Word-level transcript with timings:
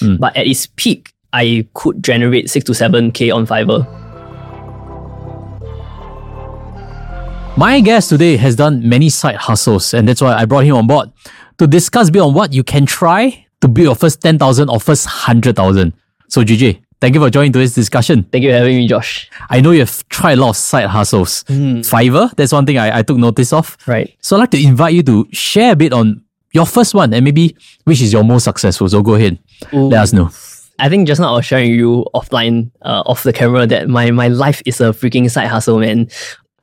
Hmm. 0.00 0.16
But 0.16 0.36
at 0.36 0.46
its 0.46 0.66
peak, 0.66 1.12
I 1.32 1.66
could 1.74 2.02
generate 2.02 2.50
six 2.50 2.64
to 2.66 2.74
seven 2.74 3.12
K 3.12 3.30
on 3.30 3.46
Fiverr. 3.46 3.86
My 7.56 7.80
guest 7.80 8.08
today 8.08 8.36
has 8.36 8.56
done 8.56 8.88
many 8.88 9.10
side 9.10 9.36
hustles, 9.36 9.92
and 9.92 10.08
that's 10.08 10.22
why 10.22 10.34
I 10.34 10.46
brought 10.46 10.64
him 10.64 10.76
on 10.76 10.86
board 10.86 11.12
to 11.58 11.66
discuss 11.66 12.08
a 12.08 12.12
bit 12.12 12.20
on 12.20 12.32
what 12.32 12.52
you 12.52 12.64
can 12.64 12.86
try 12.86 13.44
to 13.60 13.68
build 13.68 13.84
your 13.84 13.94
first 13.94 14.22
10,000 14.22 14.70
or 14.70 14.80
first 14.80 15.04
100,000. 15.04 15.92
So, 16.28 16.42
JJ, 16.42 16.80
thank 17.00 17.14
you 17.14 17.20
for 17.20 17.28
joining 17.28 17.52
today's 17.52 17.74
discussion. 17.74 18.22
Thank 18.32 18.44
you 18.44 18.50
for 18.50 18.56
having 18.56 18.76
me, 18.76 18.88
Josh. 18.88 19.28
I 19.50 19.60
know 19.60 19.72
you've 19.72 20.08
tried 20.08 20.38
a 20.38 20.40
lot 20.40 20.50
of 20.50 20.56
side 20.56 20.86
hustles. 20.86 21.44
Fiverr, 21.44 22.34
that's 22.34 22.52
one 22.52 22.64
thing 22.64 22.78
I, 22.78 23.00
I 23.00 23.02
took 23.02 23.18
notice 23.18 23.52
of. 23.52 23.76
Right. 23.86 24.16
So, 24.22 24.36
I'd 24.36 24.40
like 24.40 24.50
to 24.52 24.64
invite 24.64 24.94
you 24.94 25.02
to 25.02 25.28
share 25.32 25.72
a 25.72 25.76
bit 25.76 25.92
on 25.92 26.22
your 26.52 26.66
first 26.66 26.94
one 26.94 27.12
and 27.14 27.24
maybe 27.24 27.56
which 27.84 28.00
is 28.02 28.12
your 28.12 28.24
most 28.24 28.44
successful. 28.44 28.88
So, 28.88 29.02
go 29.02 29.14
ahead, 29.14 29.38
let 29.72 30.02
us 30.02 30.12
know. 30.12 30.30
I 30.80 30.88
think 30.88 31.06
just 31.06 31.20
now 31.20 31.34
I 31.34 31.36
was 31.36 31.44
sharing 31.44 31.74
you 31.74 32.06
offline, 32.14 32.70
uh, 32.82 33.02
off 33.04 33.22
the 33.22 33.32
camera, 33.32 33.66
that 33.66 33.88
my, 33.88 34.10
my 34.10 34.28
life 34.28 34.62
is 34.64 34.80
a 34.80 34.84
freaking 34.84 35.30
side 35.30 35.48
hustle, 35.48 35.78
man. 35.78 36.08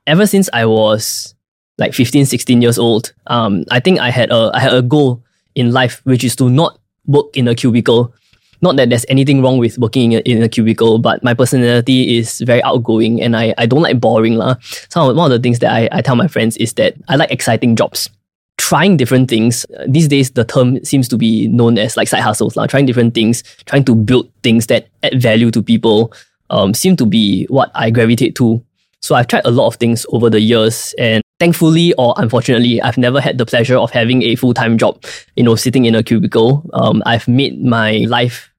Ever 0.07 0.25
since 0.25 0.49
I 0.53 0.65
was 0.65 1.35
like 1.77 1.93
15, 1.93 2.25
16 2.25 2.61
years 2.61 2.79
old, 2.79 3.13
um, 3.27 3.63
I 3.69 3.79
think 3.79 3.99
I 3.99 4.09
had 4.09 4.31
a 4.31 4.49
I 4.53 4.59
had 4.59 4.73
a 4.73 4.81
goal 4.81 5.23
in 5.53 5.71
life, 5.71 6.01
which 6.03 6.23
is 6.23 6.35
to 6.37 6.49
not 6.49 6.79
work 7.05 7.37
in 7.37 7.47
a 7.47 7.53
cubicle. 7.53 8.13
Not 8.59 8.75
that 8.77 8.89
there's 8.89 9.05
anything 9.07 9.43
wrong 9.43 9.59
with 9.59 9.77
working 9.77 10.13
in 10.13 10.17
a, 10.17 10.21
in 10.21 10.41
a 10.41 10.49
cubicle, 10.49 10.97
but 10.97 11.23
my 11.23 11.35
personality 11.35 12.17
is 12.17 12.39
very 12.39 12.63
outgoing 12.63 13.21
and 13.21 13.37
I, 13.37 13.53
I 13.59 13.67
don't 13.67 13.83
like 13.83 13.99
boring. 13.99 14.33
lah. 14.33 14.55
Some 14.89 15.07
of, 15.07 15.15
one 15.15 15.31
of 15.31 15.37
the 15.37 15.43
things 15.43 15.59
that 15.59 15.71
I, 15.71 15.87
I 15.91 16.01
tell 16.01 16.15
my 16.15 16.27
friends 16.27 16.57
is 16.57 16.73
that 16.73 16.95
I 17.07 17.17
like 17.17 17.29
exciting 17.29 17.75
jobs 17.75 18.09
trying 18.57 18.97
different 18.97 19.29
things. 19.29 19.65
These 19.87 20.07
days, 20.07 20.31
the 20.31 20.43
term 20.43 20.83
seems 20.83 21.07
to 21.09 21.17
be 21.17 21.47
known 21.47 21.77
as 21.77 21.95
like 21.95 22.07
side 22.07 22.21
hustles, 22.21 22.55
like 22.55 22.69
trying 22.69 22.85
different 22.85 23.13
things, 23.13 23.43
trying 23.65 23.85
to 23.85 23.95
build 23.95 24.31
things 24.43 24.67
that 24.67 24.87
add 25.03 25.21
value 25.21 25.51
to 25.51 25.61
people, 25.61 26.13
um, 26.49 26.73
seem 26.73 26.95
to 26.97 27.05
be 27.05 27.45
what 27.45 27.71
I 27.75 27.89
gravitate 27.89 28.35
to. 28.35 28.63
So 29.01 29.15
I've 29.15 29.27
tried 29.27 29.45
a 29.45 29.51
lot 29.51 29.67
of 29.67 29.75
things 29.75 30.05
over 30.09 30.29
the 30.29 30.41
years, 30.41 30.93
and 30.97 31.21
thankfully 31.39 31.93
or 31.93 32.15
unfortunately, 32.17 32.81
I've 32.81 32.97
never 32.97 33.21
had 33.21 33.37
the 33.37 33.45
pleasure 33.45 33.77
of 33.77 33.91
having 33.91 34.23
a 34.23 34.35
full 34.35 34.53
time 34.53 34.77
job. 34.77 35.03
You 35.35 35.43
know, 35.43 35.55
sitting 35.55 35.85
in 35.85 35.95
a 35.95 36.03
cubicle. 36.03 36.67
Um, 36.73 37.03
I've 37.05 37.27
made 37.27 37.63
my 37.63 38.05
life 38.09 38.51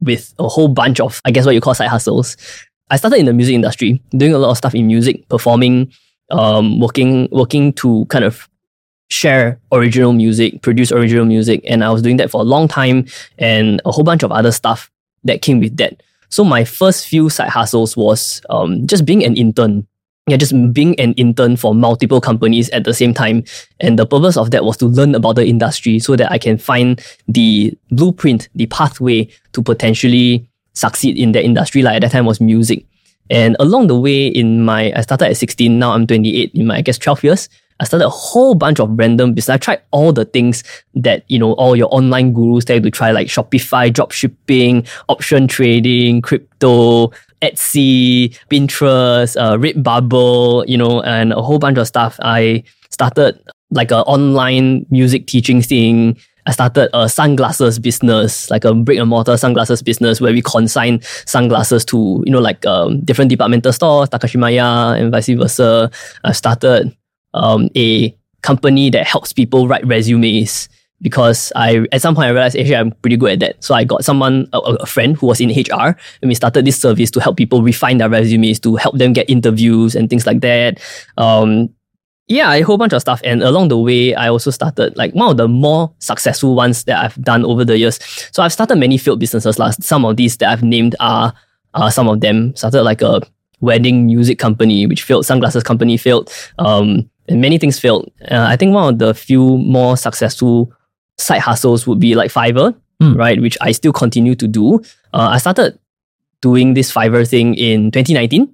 with 0.00 0.34
a 0.38 0.46
whole 0.46 0.68
bunch 0.68 1.00
of, 1.00 1.20
I 1.24 1.30
guess, 1.30 1.46
what 1.46 1.54
you 1.54 1.60
call 1.60 1.74
side 1.74 1.88
hustles. 1.88 2.36
I 2.90 2.96
started 2.96 3.18
in 3.18 3.26
the 3.26 3.32
music 3.32 3.54
industry, 3.54 4.00
doing 4.10 4.32
a 4.32 4.38
lot 4.38 4.50
of 4.50 4.58
stuff 4.58 4.74
in 4.74 4.86
music, 4.86 5.28
performing, 5.28 5.92
um, 6.30 6.80
working, 6.80 7.28
working 7.32 7.72
to 7.74 8.04
kind 8.06 8.24
of 8.24 8.48
share 9.08 9.60
original 9.72 10.12
music, 10.12 10.62
produce 10.62 10.92
original 10.92 11.24
music, 11.24 11.62
and 11.66 11.82
I 11.82 11.90
was 11.90 12.02
doing 12.02 12.16
that 12.18 12.30
for 12.30 12.40
a 12.40 12.44
long 12.44 12.68
time, 12.68 13.06
and 13.38 13.80
a 13.84 13.90
whole 13.90 14.04
bunch 14.04 14.22
of 14.22 14.32
other 14.32 14.52
stuff 14.52 14.90
that 15.24 15.42
came 15.42 15.60
with 15.60 15.76
that. 15.78 16.02
So 16.28 16.44
my 16.44 16.64
first 16.64 17.06
few 17.06 17.30
side 17.30 17.48
hustles 17.48 17.96
was 17.96 18.42
um, 18.50 18.86
just 18.86 19.04
being 19.04 19.24
an 19.24 19.36
intern. 19.36 19.86
Yeah, 20.26 20.36
just 20.36 20.52
being 20.74 20.98
an 21.00 21.14
intern 21.14 21.56
for 21.56 21.74
multiple 21.74 22.20
companies 22.20 22.68
at 22.70 22.84
the 22.84 22.92
same 22.92 23.14
time. 23.14 23.44
And 23.80 23.98
the 23.98 24.04
purpose 24.04 24.36
of 24.36 24.50
that 24.50 24.62
was 24.62 24.76
to 24.76 24.86
learn 24.86 25.14
about 25.14 25.36
the 25.36 25.46
industry 25.46 25.98
so 25.98 26.16
that 26.16 26.30
I 26.30 26.36
can 26.36 26.58
find 26.58 27.02
the 27.28 27.72
blueprint, 27.90 28.50
the 28.54 28.66
pathway 28.66 29.30
to 29.54 29.62
potentially 29.62 30.46
succeed 30.74 31.16
in 31.16 31.32
that 31.32 31.44
industry. 31.44 31.80
Like 31.80 31.96
at 31.96 32.02
that 32.02 32.10
time 32.10 32.26
was 32.26 32.42
music. 32.42 32.84
And 33.30 33.56
along 33.58 33.86
the 33.86 33.98
way, 33.98 34.26
in 34.26 34.66
my, 34.66 34.92
I 34.94 35.00
started 35.00 35.28
at 35.28 35.38
16, 35.38 35.78
now 35.78 35.92
I'm 35.92 36.06
28, 36.06 36.52
in 36.54 36.66
my, 36.66 36.76
I 36.76 36.82
guess, 36.82 36.98
12 36.98 37.24
years, 37.24 37.48
I 37.80 37.84
started 37.84 38.06
a 38.06 38.10
whole 38.10 38.54
bunch 38.54 38.80
of 38.80 38.90
random 38.98 39.34
business. 39.34 39.54
I 39.54 39.58
tried 39.58 39.82
all 39.92 40.12
the 40.12 40.24
things 40.24 40.64
that, 40.94 41.24
you 41.28 41.38
know, 41.38 41.52
all 41.52 41.76
your 41.76 41.88
online 41.94 42.32
gurus 42.32 42.64
tell 42.64 42.76
you 42.76 42.82
to 42.82 42.90
try, 42.90 43.12
like 43.12 43.28
Shopify, 43.28 43.92
drop 43.92 44.10
shipping, 44.10 44.84
option 45.08 45.46
trading, 45.46 46.20
crypto, 46.22 47.12
Etsy, 47.40 48.36
Pinterest, 48.50 49.36
uh, 49.40 49.56
Redbubble, 49.56 50.66
you 50.66 50.76
know, 50.76 51.02
and 51.02 51.32
a 51.32 51.40
whole 51.40 51.58
bunch 51.58 51.78
of 51.78 51.86
stuff. 51.86 52.18
I 52.20 52.64
started 52.90 53.40
like 53.70 53.90
an 53.92 53.98
online 53.98 54.86
music 54.90 55.26
teaching 55.26 55.62
thing. 55.62 56.18
I 56.46 56.52
started 56.52 56.88
a 56.94 57.08
sunglasses 57.08 57.78
business, 57.78 58.50
like 58.50 58.64
a 58.64 58.74
brick 58.74 58.98
and 58.98 59.10
mortar 59.10 59.36
sunglasses 59.36 59.82
business 59.82 60.20
where 60.20 60.32
we 60.32 60.40
consign 60.40 61.00
sunglasses 61.26 61.84
to, 61.86 62.22
you 62.24 62.32
know, 62.32 62.40
like 62.40 62.64
um, 62.64 63.02
different 63.02 63.28
departmental 63.28 63.72
stores, 63.72 64.08
Takashimaya 64.08 64.98
and 64.98 65.12
vice 65.12 65.28
versa. 65.28 65.90
I 66.24 66.32
started 66.32 66.96
um, 67.34 67.68
a 67.76 68.16
company 68.42 68.90
that 68.90 69.06
helps 69.06 69.32
people 69.32 69.68
write 69.68 69.86
resumes 69.86 70.68
because 71.00 71.52
I 71.54 71.86
at 71.92 72.02
some 72.02 72.14
point 72.14 72.26
I 72.26 72.30
realized 72.30 72.56
actually 72.56 72.76
I'm 72.76 72.92
pretty 72.92 73.16
good 73.16 73.32
at 73.32 73.40
that. 73.40 73.64
So 73.64 73.74
I 73.74 73.84
got 73.84 74.04
someone 74.04 74.48
a, 74.52 74.58
a 74.58 74.86
friend 74.86 75.16
who 75.16 75.26
was 75.26 75.40
in 75.40 75.50
HR 75.50 75.96
and 76.22 76.28
we 76.28 76.34
started 76.34 76.64
this 76.64 76.80
service 76.80 77.10
to 77.12 77.20
help 77.20 77.36
people 77.36 77.62
refine 77.62 77.98
their 77.98 78.08
resumes 78.08 78.58
to 78.60 78.76
help 78.76 78.98
them 78.98 79.12
get 79.12 79.30
interviews 79.30 79.94
and 79.94 80.10
things 80.10 80.26
like 80.26 80.40
that. 80.40 80.80
Um, 81.16 81.70
yeah, 82.26 82.52
a 82.52 82.60
whole 82.60 82.76
bunch 82.76 82.92
of 82.92 83.00
stuff. 83.00 83.20
And 83.24 83.42
along 83.42 83.68
the 83.68 83.78
way, 83.78 84.14
I 84.14 84.28
also 84.28 84.50
started 84.50 84.96
like 84.96 85.14
one 85.14 85.30
of 85.30 85.36
the 85.38 85.48
more 85.48 85.92
successful 85.98 86.54
ones 86.54 86.84
that 86.84 87.02
I've 87.02 87.22
done 87.22 87.44
over 87.44 87.64
the 87.64 87.78
years. 87.78 87.98
So 88.32 88.42
I've 88.42 88.52
started 88.52 88.76
many 88.76 88.98
failed 88.98 89.20
businesses. 89.20 89.58
Last 89.58 89.82
some 89.82 90.04
of 90.04 90.16
these 90.16 90.36
that 90.38 90.50
I've 90.50 90.62
named 90.62 90.94
are 91.00 91.32
are 91.74 91.90
some 91.90 92.08
of 92.08 92.20
them. 92.20 92.54
Started 92.54 92.82
like 92.82 93.00
a 93.00 93.22
wedding 93.60 94.06
music 94.06 94.38
company, 94.38 94.86
which 94.86 95.02
failed. 95.02 95.24
Sunglasses 95.24 95.62
company 95.62 95.96
failed. 95.96 96.30
Um, 96.58 97.08
and 97.28 97.40
many 97.40 97.58
things 97.58 97.78
failed. 97.78 98.10
Uh, 98.30 98.46
I 98.48 98.56
think 98.56 98.74
one 98.74 98.94
of 98.94 98.98
the 98.98 99.14
few 99.14 99.58
more 99.58 99.96
successful 99.96 100.72
side 101.18 101.40
hustles 101.40 101.86
would 101.86 102.00
be 102.00 102.14
like 102.14 102.30
Fiverr, 102.32 102.74
Hmm. 103.00 103.14
right? 103.14 103.40
Which 103.40 103.56
I 103.60 103.72
still 103.72 103.92
continue 103.92 104.34
to 104.34 104.48
do. 104.48 104.80
Uh, 105.14 105.28
I 105.32 105.38
started 105.38 105.78
doing 106.42 106.74
this 106.74 106.92
Fiverr 106.92 107.28
thing 107.28 107.54
in 107.54 107.90
2019, 107.90 108.48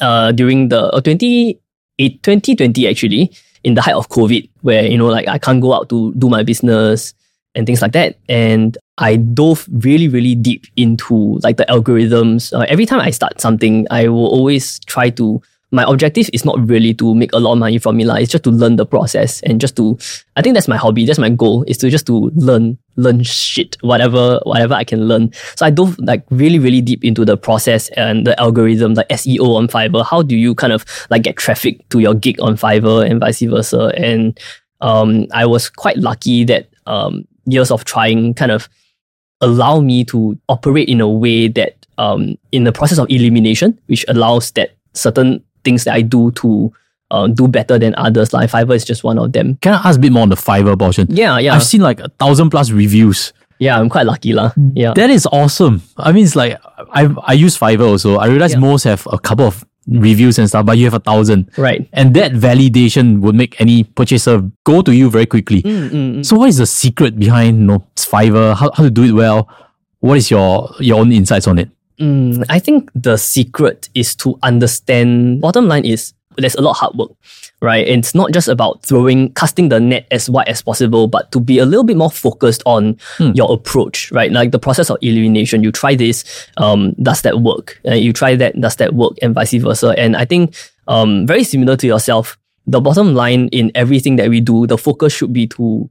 uh, 0.00 0.32
during 0.32 0.68
the 0.68 0.90
uh, 0.92 1.00
20, 1.00 1.58
eh, 1.98 2.08
2020 2.22 2.88
actually, 2.88 3.32
in 3.64 3.74
the 3.74 3.82
height 3.82 3.94
of 3.94 4.08
COVID, 4.08 4.48
where, 4.62 4.86
you 4.86 4.96
know, 4.98 5.06
like 5.08 5.26
I 5.28 5.38
can't 5.38 5.60
go 5.60 5.72
out 5.74 5.88
to 5.90 6.12
do 6.14 6.28
my 6.28 6.42
business 6.42 7.14
and 7.54 7.66
things 7.66 7.82
like 7.82 7.92
that. 7.92 8.16
And 8.28 8.78
I 8.98 9.16
dove 9.16 9.66
really, 9.82 10.06
really 10.08 10.34
deep 10.34 10.66
into 10.76 11.38
like 11.42 11.56
the 11.56 11.64
algorithms. 11.68 12.52
Uh, 12.52 12.64
every 12.68 12.86
time 12.86 13.00
I 13.00 13.10
start 13.10 13.40
something, 13.40 13.86
I 13.90 14.08
will 14.08 14.26
always 14.26 14.78
try 14.86 15.10
to. 15.10 15.40
My 15.70 15.84
objective 15.86 16.30
is 16.32 16.44
not 16.44 16.56
really 16.66 16.94
to 16.94 17.14
make 17.14 17.32
a 17.32 17.38
lot 17.38 17.52
of 17.52 17.58
money 17.58 17.78
from 17.78 18.00
it. 18.00 18.06
lah. 18.06 18.14
It's 18.14 18.32
just 18.32 18.44
to 18.44 18.50
learn 18.50 18.76
the 18.76 18.86
process 18.86 19.42
and 19.42 19.60
just 19.60 19.76
to. 19.76 19.98
I 20.36 20.42
think 20.42 20.54
that's 20.54 20.68
my 20.68 20.76
hobby. 20.76 21.04
That's 21.04 21.18
my 21.18 21.28
goal. 21.28 21.62
Is 21.64 21.76
to 21.78 21.90
just 21.90 22.06
to 22.06 22.30
learn, 22.34 22.78
learn 22.96 23.22
shit, 23.22 23.76
whatever, 23.82 24.40
whatever 24.44 24.74
I 24.74 24.84
can 24.84 25.08
learn. 25.08 25.32
So 25.56 25.66
I 25.66 25.70
dove 25.70 25.98
like 25.98 26.24
really, 26.30 26.58
really 26.58 26.80
deep 26.80 27.04
into 27.04 27.24
the 27.24 27.36
process 27.36 27.88
and 27.90 28.26
the 28.26 28.38
algorithm, 28.40 28.94
like 28.94 29.08
SEO 29.08 29.56
on 29.56 29.68
Fiverr. 29.68 30.06
How 30.06 30.22
do 30.22 30.36
you 30.36 30.54
kind 30.54 30.72
of 30.72 30.84
like 31.10 31.22
get 31.22 31.36
traffic 31.36 31.86
to 31.90 32.00
your 32.00 32.14
gig 32.14 32.40
on 32.40 32.56
Fiverr 32.56 33.08
and 33.08 33.20
vice 33.20 33.42
versa? 33.42 33.92
And 33.96 34.38
um, 34.80 35.26
I 35.32 35.44
was 35.44 35.68
quite 35.68 35.98
lucky 35.98 36.44
that 36.44 36.70
um, 36.86 37.26
years 37.44 37.70
of 37.70 37.84
trying 37.84 38.34
kind 38.34 38.52
of 38.52 38.68
allow 39.40 39.80
me 39.80 40.04
to 40.04 40.38
operate 40.48 40.88
in 40.88 41.00
a 41.00 41.08
way 41.08 41.48
that 41.48 41.86
um, 41.98 42.36
in 42.52 42.64
the 42.64 42.72
process 42.72 42.98
of 42.98 43.10
elimination, 43.10 43.78
which 43.86 44.04
allows 44.08 44.50
that 44.52 44.76
certain 44.94 45.44
things 45.64 45.84
that 45.84 45.94
I 45.94 46.02
do 46.02 46.30
to 46.32 46.72
uh, 47.10 47.26
do 47.26 47.48
better 47.48 47.78
than 47.78 47.94
others. 47.96 48.32
Like 48.32 48.50
Fiverr 48.50 48.74
is 48.76 48.84
just 48.84 49.04
one 49.04 49.18
of 49.18 49.32
them. 49.32 49.56
Can 49.62 49.74
I 49.74 49.80
ask 49.88 49.98
a 49.98 50.00
bit 50.00 50.12
more 50.12 50.22
on 50.22 50.28
the 50.28 50.36
Fiverr 50.36 50.78
portion? 50.78 51.06
Yeah, 51.10 51.38
yeah, 51.38 51.54
I've 51.54 51.64
seen 51.64 51.80
like 51.80 52.00
a 52.00 52.08
thousand 52.18 52.50
plus 52.50 52.70
reviews. 52.70 53.32
yeah. 53.58 53.78
I'm 53.80 53.88
quite 53.88 54.06
lucky, 54.06 54.32
lah. 54.32 54.52
Yeah, 54.74 54.92
That 54.94 55.10
is 55.10 55.26
awesome. 55.32 55.82
I 55.96 56.12
mean, 56.12 56.24
it's 56.24 56.36
like 56.36 56.58
I 56.92 57.08
I 57.26 57.32
use 57.32 57.56
Fiverr 57.58 57.88
also. 57.88 58.16
I 58.18 58.26
realize 58.28 58.52
Yeah. 58.52 58.60
most 58.60 58.84
have 58.84 59.06
a 59.10 59.18
couple 59.18 59.46
of 59.46 59.64
reviews 59.88 60.38
and 60.38 60.46
stuff, 60.48 60.66
but 60.66 60.76
you 60.76 60.84
have 60.84 60.92
a 60.94 61.00
thousand, 61.00 61.48
right. 61.56 61.88
and 61.96 62.12
that 62.14 62.32
validation 62.32 63.20
would 63.24 63.34
make 63.34 63.58
any 63.58 63.84
purchaser 63.84 64.44
go 64.64 64.82
to 64.82 64.92
you 64.94 65.08
very 65.10 65.24
quickly. 65.24 65.62
Mm, 65.62 65.88
mm, 65.88 66.14
mm. 66.20 66.26
So, 66.26 66.36
what 66.36 66.50
is 66.50 66.58
the 66.58 66.66
secret 66.66 67.18
behind 67.18 67.58
you 67.58 67.64
know 67.72 67.84
Fiverr? 67.96 68.54
How 68.54 68.70
how 68.76 68.84
to 68.84 68.90
do 68.92 69.02
it 69.08 69.12
well? 69.16 69.48
What 70.00 70.18
is 70.20 70.30
your 70.30 70.70
your 70.78 71.00
own 71.00 71.10
insights 71.10 71.48
on 71.48 71.58
it? 71.58 71.70
Mm, 72.00 72.44
I 72.48 72.58
think 72.58 72.90
the 72.94 73.16
secret 73.16 73.88
is 73.94 74.14
to 74.16 74.38
understand. 74.42 75.40
Bottom 75.40 75.66
line 75.68 75.84
is 75.84 76.12
there's 76.36 76.54
a 76.54 76.60
lot 76.60 76.70
of 76.70 76.76
hard 76.76 76.94
work, 76.96 77.10
right? 77.60 77.86
And 77.88 77.98
it's 78.04 78.14
not 78.14 78.30
just 78.30 78.46
about 78.46 78.84
throwing, 78.84 79.32
casting 79.34 79.68
the 79.70 79.80
net 79.80 80.06
as 80.12 80.30
wide 80.30 80.46
as 80.48 80.62
possible, 80.62 81.08
but 81.08 81.32
to 81.32 81.40
be 81.40 81.58
a 81.58 81.66
little 81.66 81.82
bit 81.82 81.96
more 81.96 82.10
focused 82.10 82.62
on 82.64 82.96
Hmm. 83.16 83.32
your 83.34 83.52
approach, 83.52 84.12
right? 84.12 84.30
Like 84.30 84.52
the 84.52 84.58
process 84.60 84.90
of 84.90 84.98
elimination. 85.02 85.64
You 85.64 85.72
try 85.72 85.96
this, 85.96 86.24
um, 86.58 86.92
does 87.02 87.22
that 87.22 87.40
work? 87.40 87.80
Uh, 87.84 87.94
you 87.94 88.12
try 88.12 88.36
that, 88.36 88.60
does 88.60 88.76
that 88.76 88.94
work? 88.94 89.14
And 89.20 89.34
vice 89.34 89.54
versa. 89.54 89.94
And 89.98 90.16
I 90.16 90.24
think, 90.24 90.54
um, 90.86 91.26
very 91.26 91.42
similar 91.42 91.76
to 91.76 91.86
yourself, 91.88 92.38
the 92.68 92.80
bottom 92.80 93.14
line 93.14 93.48
in 93.48 93.72
everything 93.74 94.14
that 94.16 94.28
we 94.28 94.40
do, 94.40 94.66
the 94.68 94.78
focus 94.78 95.12
should 95.12 95.32
be 95.32 95.48
to 95.48 95.90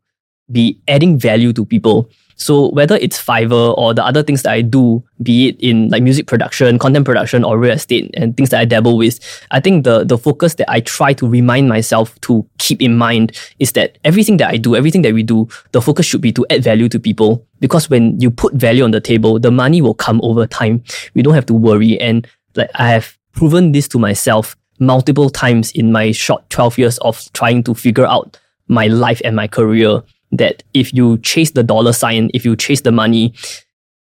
be 0.50 0.80
adding 0.88 1.19
value 1.19 1.51
to 1.51 1.65
people. 1.65 2.10
So 2.38 2.69
whether 2.69 2.95
it's 2.95 3.24
Fiverr 3.24 3.78
or 3.78 3.94
the 3.94 4.06
other 4.06 4.24
things 4.24 4.44
that 4.44 4.54
I 4.54 4.62
do, 4.62 5.04
be 5.22 5.50
it 5.50 5.60
in 5.60 5.89
like 5.89 6.04
music 6.04 6.28
production, 6.28 6.80
content 6.80 7.06
production, 7.06 7.44
or 7.44 7.57
real 7.57 7.74
estate 7.74 8.12
and 8.13 8.38
things 8.38 8.51
that 8.51 8.60
I 8.60 8.66
dabble 8.66 8.95
with, 8.95 9.19
I 9.51 9.60
think 9.60 9.84
the 9.84 10.04
the 10.04 10.18
focus 10.18 10.56
that 10.56 10.69
I 10.69 10.80
try 10.81 11.13
to 11.13 11.28
remind 11.28 11.68
myself 11.68 12.19
to 12.22 12.48
keep 12.60 12.81
in 12.81 12.95
mind 12.95 13.38
is 13.60 13.74
that 13.74 13.98
everything 14.04 14.38
that 14.38 14.51
I 14.51 14.57
do, 14.57 14.75
everything 14.75 15.01
that 15.01 15.13
we 15.13 15.24
do, 15.24 15.48
the 15.72 15.81
focus 15.81 16.06
should 16.06 16.22
be 16.22 16.31
to 16.34 16.45
add 16.50 16.63
value 16.63 16.88
to 16.89 17.00
people. 17.00 17.45
Because 17.60 17.89
when 17.89 18.19
you 18.22 18.30
put 18.30 18.54
value 18.54 18.84
on 18.84 18.92
the 18.92 19.01
table, 19.01 19.39
the 19.39 19.51
money 19.51 19.81
will 19.81 19.95
come 19.95 20.22
over 20.24 20.45
time. 20.45 20.84
We 21.16 21.24
don't 21.24 21.34
have 21.34 21.48
to 21.48 21.54
worry. 21.54 22.00
And 22.00 22.28
like 22.56 22.69
I 22.75 22.89
have 22.89 23.18
proven 23.34 23.72
this 23.72 23.88
to 23.89 24.00
myself 24.00 24.56
multiple 24.80 25.30
times 25.31 25.72
in 25.72 25.92
my 25.92 26.12
short 26.12 26.48
12 26.51 26.78
years 26.78 26.98
of 27.00 27.31
trying 27.34 27.63
to 27.63 27.74
figure 27.74 28.06
out 28.06 28.39
my 28.68 28.88
life 28.88 29.22
and 29.24 29.36
my 29.36 29.48
career 29.48 30.04
that 30.31 30.63
if 30.74 30.94
you 30.94 31.18
chase 31.19 31.51
the 31.51 31.63
dollar 31.63 31.94
sign, 31.94 32.29
if 32.33 32.44
you 32.45 32.56
chase 32.56 32.81
the 32.81 32.91
money, 32.91 33.33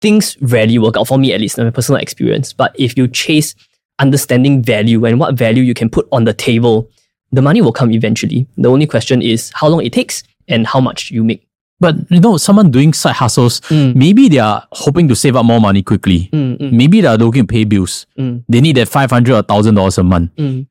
things 0.00 0.36
rarely 0.40 0.78
work 0.78 0.96
out 0.96 1.06
for 1.08 1.18
me, 1.18 1.32
at 1.32 1.40
least 1.40 1.58
in 1.58 1.64
my 1.64 1.70
personal 1.70 2.00
experience. 2.00 2.52
But 2.52 2.74
if 2.78 2.96
you 2.96 3.08
chase 3.08 3.54
understanding 3.98 4.62
value 4.62 5.04
and 5.04 5.18
what 5.20 5.34
value 5.34 5.62
you 5.62 5.74
can 5.74 5.90
put 5.90 6.08
on 6.12 6.24
the 6.24 6.32
table, 6.32 6.90
the 7.32 7.42
money 7.42 7.60
will 7.62 7.72
come 7.72 7.90
eventually. 7.92 8.46
The 8.56 8.70
only 8.70 8.86
question 8.86 9.22
is 9.22 9.52
how 9.54 9.68
long 9.68 9.84
it 9.84 9.92
takes 9.92 10.22
and 10.48 10.66
how 10.66 10.80
much 10.80 11.10
you 11.10 11.22
make. 11.22 11.46
But 11.78 12.10
you 12.10 12.20
know, 12.20 12.36
someone 12.36 12.70
doing 12.70 12.92
side 12.92 13.14
hustles, 13.16 13.60
Mm. 13.62 13.94
maybe 13.94 14.28
they 14.28 14.38
are 14.38 14.66
hoping 14.72 15.08
to 15.08 15.16
save 15.16 15.36
up 15.36 15.46
more 15.46 15.60
money 15.60 15.82
quickly. 15.82 16.28
Mm, 16.32 16.58
mm, 16.58 16.72
Maybe 16.72 17.00
they 17.00 17.06
are 17.08 17.16
looking 17.16 17.46
to 17.46 17.46
pay 17.46 17.64
bills. 17.64 18.06
mm, 18.18 18.42
They 18.48 18.60
need 18.60 18.76
that 18.76 18.88
five 18.88 19.10
hundred 19.10 19.34
or 19.36 19.42
thousand 19.42 19.76
dollars 19.76 19.96
a 19.96 20.02
month. 20.02 20.30
mm. 20.36 20.66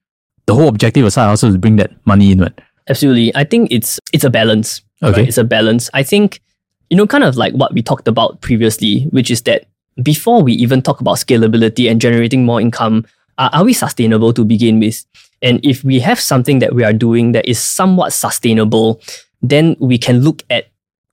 The 0.45 0.53
whole 0.55 0.67
objective 0.67 1.05
of 1.05 1.13
side 1.13 1.27
hustle 1.27 1.49
is 1.49 1.55
to 1.55 1.59
bring 1.59 1.77
that 1.77 1.91
money 2.05 2.31
in. 2.31 2.39
Right? 2.41 2.53
Absolutely. 2.87 3.35
I 3.35 3.43
think 3.43 3.71
it's 3.71 3.99
it's 4.13 4.23
a 4.23 4.29
balance. 4.29 4.81
Okay. 5.03 5.21
right? 5.21 5.27
It's 5.27 5.37
a 5.37 5.43
balance. 5.43 5.89
I 5.93 6.03
think, 6.03 6.41
you 6.89 6.97
know, 6.97 7.07
kind 7.07 7.23
of 7.23 7.37
like 7.37 7.53
what 7.53 7.73
we 7.73 7.81
talked 7.81 8.07
about 8.07 8.41
previously, 8.41 9.03
which 9.11 9.31
is 9.31 9.43
that 9.43 9.65
before 10.01 10.41
we 10.41 10.53
even 10.53 10.81
talk 10.81 11.01
about 11.01 11.17
scalability 11.17 11.89
and 11.89 12.01
generating 12.01 12.45
more 12.45 12.61
income, 12.61 13.05
are, 13.37 13.49
are 13.53 13.63
we 13.63 13.73
sustainable 13.73 14.33
to 14.33 14.43
begin 14.45 14.79
with? 14.79 15.05
And 15.41 15.63
if 15.63 15.83
we 15.83 15.99
have 15.99 16.19
something 16.19 16.59
that 16.59 16.73
we 16.73 16.83
are 16.83 16.93
doing 16.93 17.31
that 17.31 17.47
is 17.47 17.59
somewhat 17.59 18.11
sustainable, 18.13 19.01
then 19.41 19.75
we 19.79 19.97
can 19.97 20.19
look 20.19 20.43
at 20.49 20.67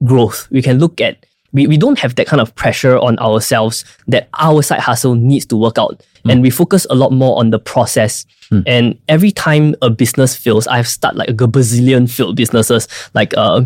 growth. 0.05 0.49
We 0.51 0.63
can 0.63 0.79
look 0.79 1.01
at 1.01 1.25
we, 1.57 1.67
we 1.67 1.77
don't 1.77 1.99
have 1.99 2.15
that 2.17 2.27
kind 2.27 2.41
of 2.41 2.55
pressure 2.55 2.99
on 2.99 3.19
ourselves 3.19 3.85
that 4.07 4.29
our 4.39 4.63
side 4.63 4.81
hustle 4.81 5.15
needs 5.15 5.47
to 5.47 5.57
work 5.57 5.79
out. 5.79 6.05
And 6.29 6.43
we 6.43 6.51
focus 6.51 6.89
a 6.91 6.95
lot 6.97 7.13
more 7.13 7.39
on 7.39 7.51
the 7.51 7.59
process. 7.61 8.27
And 8.67 8.99
every 9.09 9.31
time 9.31 9.77
a 9.81 9.91
business 9.91 10.37
fails, 10.37 10.67
I've 10.67 10.89
started 10.89 11.19
like 11.19 11.29
a 11.29 11.35
bazillion 11.35 12.11
failed 12.11 12.37
businesses. 12.37 12.89
Like 13.15 13.33
uh, 13.37 13.65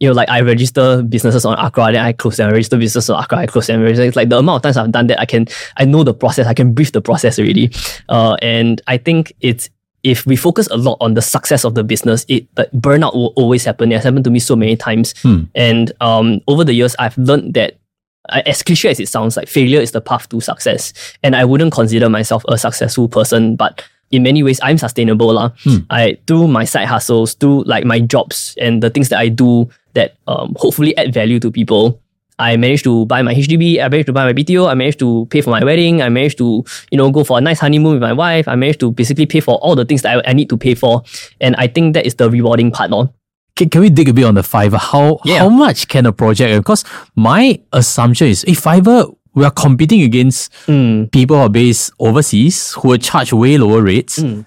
you 0.00 0.08
know, 0.08 0.14
like 0.14 0.28
I 0.30 0.40
register 0.40 1.02
businesses 1.02 1.44
on 1.44 1.56
ACRA, 1.58 1.92
then 1.92 2.04
I 2.04 2.12
close 2.12 2.38
them. 2.38 2.48
I 2.48 2.52
register 2.52 2.78
businesses 2.78 3.10
on 3.10 3.22
ACRA, 3.22 3.38
I 3.38 3.46
close 3.46 3.66
them. 3.66 3.84
It's 3.86 4.16
like 4.16 4.30
the 4.30 4.38
amount 4.38 4.56
of 4.56 4.62
times 4.62 4.76
I've 4.78 4.90
done 4.90 5.06
that, 5.08 5.20
I 5.20 5.26
can 5.26 5.46
I 5.76 5.84
know 5.84 6.02
the 6.02 6.14
process. 6.14 6.46
I 6.46 6.54
can 6.54 6.72
brief 6.72 6.92
the 6.92 7.02
process 7.02 7.38
already. 7.38 7.70
Uh, 8.08 8.36
and 8.40 8.80
I 8.86 8.96
think 8.96 9.34
it's 9.40 9.68
if 10.02 10.26
we 10.26 10.36
focus 10.36 10.68
a 10.70 10.76
lot 10.76 10.96
on 11.00 11.14
the 11.14 11.22
success 11.22 11.64
of 11.64 11.74
the 11.74 11.84
business, 11.84 12.24
it 12.28 12.46
but 12.54 12.74
burnout 12.80 13.14
will 13.14 13.32
always 13.36 13.64
happen. 13.64 13.90
It 13.90 13.96
has 13.96 14.04
happened 14.04 14.24
to 14.24 14.30
me 14.30 14.38
so 14.38 14.56
many 14.56 14.76
times. 14.76 15.14
Hmm. 15.22 15.44
And 15.54 15.92
um, 16.00 16.40
over 16.46 16.64
the 16.64 16.72
years, 16.72 16.94
I've 16.98 17.18
learned 17.18 17.54
that 17.54 17.78
as 18.28 18.62
cliche 18.62 18.90
as 18.90 19.00
it 19.00 19.08
sounds, 19.08 19.36
like 19.36 19.48
failure 19.48 19.80
is 19.80 19.92
the 19.92 20.00
path 20.00 20.28
to 20.28 20.40
success. 20.40 20.92
And 21.22 21.34
I 21.34 21.44
wouldn't 21.44 21.72
consider 21.72 22.08
myself 22.08 22.44
a 22.48 22.58
successful 22.58 23.08
person, 23.08 23.56
but 23.56 23.84
in 24.10 24.22
many 24.22 24.42
ways, 24.42 24.60
I'm 24.62 24.78
sustainable. 24.78 25.48
Hmm. 25.48 25.76
I 25.90 26.18
through 26.26 26.48
my 26.48 26.64
side 26.64 26.86
hustles, 26.86 27.34
through 27.34 27.64
like 27.64 27.84
my 27.84 28.00
jobs 28.00 28.56
and 28.60 28.82
the 28.82 28.90
things 28.90 29.08
that 29.10 29.18
I 29.18 29.28
do 29.28 29.68
that 29.94 30.16
um, 30.26 30.54
hopefully 30.58 30.96
add 30.96 31.12
value 31.12 31.40
to 31.40 31.50
people. 31.50 32.00
I 32.38 32.56
managed 32.56 32.84
to 32.84 33.04
buy 33.06 33.22
my 33.22 33.34
HDB, 33.34 33.80
I 33.82 33.88
managed 33.88 34.06
to 34.06 34.12
buy 34.12 34.24
my 34.24 34.32
BTO, 34.32 34.68
I 34.68 34.74
managed 34.74 34.98
to 35.00 35.26
pay 35.30 35.40
for 35.40 35.50
my 35.50 35.64
wedding, 35.64 36.02
I 36.02 36.08
managed 36.08 36.38
to, 36.38 36.64
you 36.90 36.98
know, 36.98 37.10
go 37.10 37.24
for 37.24 37.38
a 37.38 37.40
nice 37.40 37.58
honeymoon 37.60 37.94
with 37.94 38.02
my 38.02 38.12
wife, 38.12 38.46
I 38.46 38.54
managed 38.54 38.80
to 38.80 38.92
basically 38.92 39.26
pay 39.26 39.40
for 39.40 39.56
all 39.56 39.74
the 39.74 39.84
things 39.84 40.02
that 40.02 40.18
I, 40.24 40.30
I 40.30 40.32
need 40.34 40.48
to 40.50 40.56
pay 40.56 40.74
for. 40.74 41.02
And 41.40 41.56
I 41.56 41.66
think 41.66 41.94
that 41.94 42.06
is 42.06 42.14
the 42.14 42.30
rewarding 42.30 42.70
part. 42.70 42.90
No? 42.90 43.12
Can, 43.56 43.68
can 43.70 43.80
we 43.80 43.90
dig 43.90 44.08
a 44.08 44.12
bit 44.12 44.24
on 44.24 44.34
the 44.34 44.42
Fiverr? 44.42 44.78
How 44.78 45.18
Yeah. 45.24 45.38
how 45.40 45.48
much 45.48 45.88
can 45.88 46.06
a 46.06 46.12
project? 46.12 46.56
Because 46.60 46.84
my 47.16 47.58
assumption 47.72 48.28
is, 48.28 48.44
if 48.44 48.62
Fiverr 48.62 49.12
we 49.34 49.44
are 49.44 49.50
competing 49.50 50.02
against 50.02 50.52
Mm, 50.66 51.10
people 51.12 51.36
who 51.36 51.42
are 51.42 51.48
based 51.48 51.92
overseas 52.00 52.72
who 52.74 52.88
will 52.88 52.98
charge 52.98 53.32
way 53.32 53.56
lower 53.58 53.82
rates. 53.82 54.18
mm. 54.20 54.44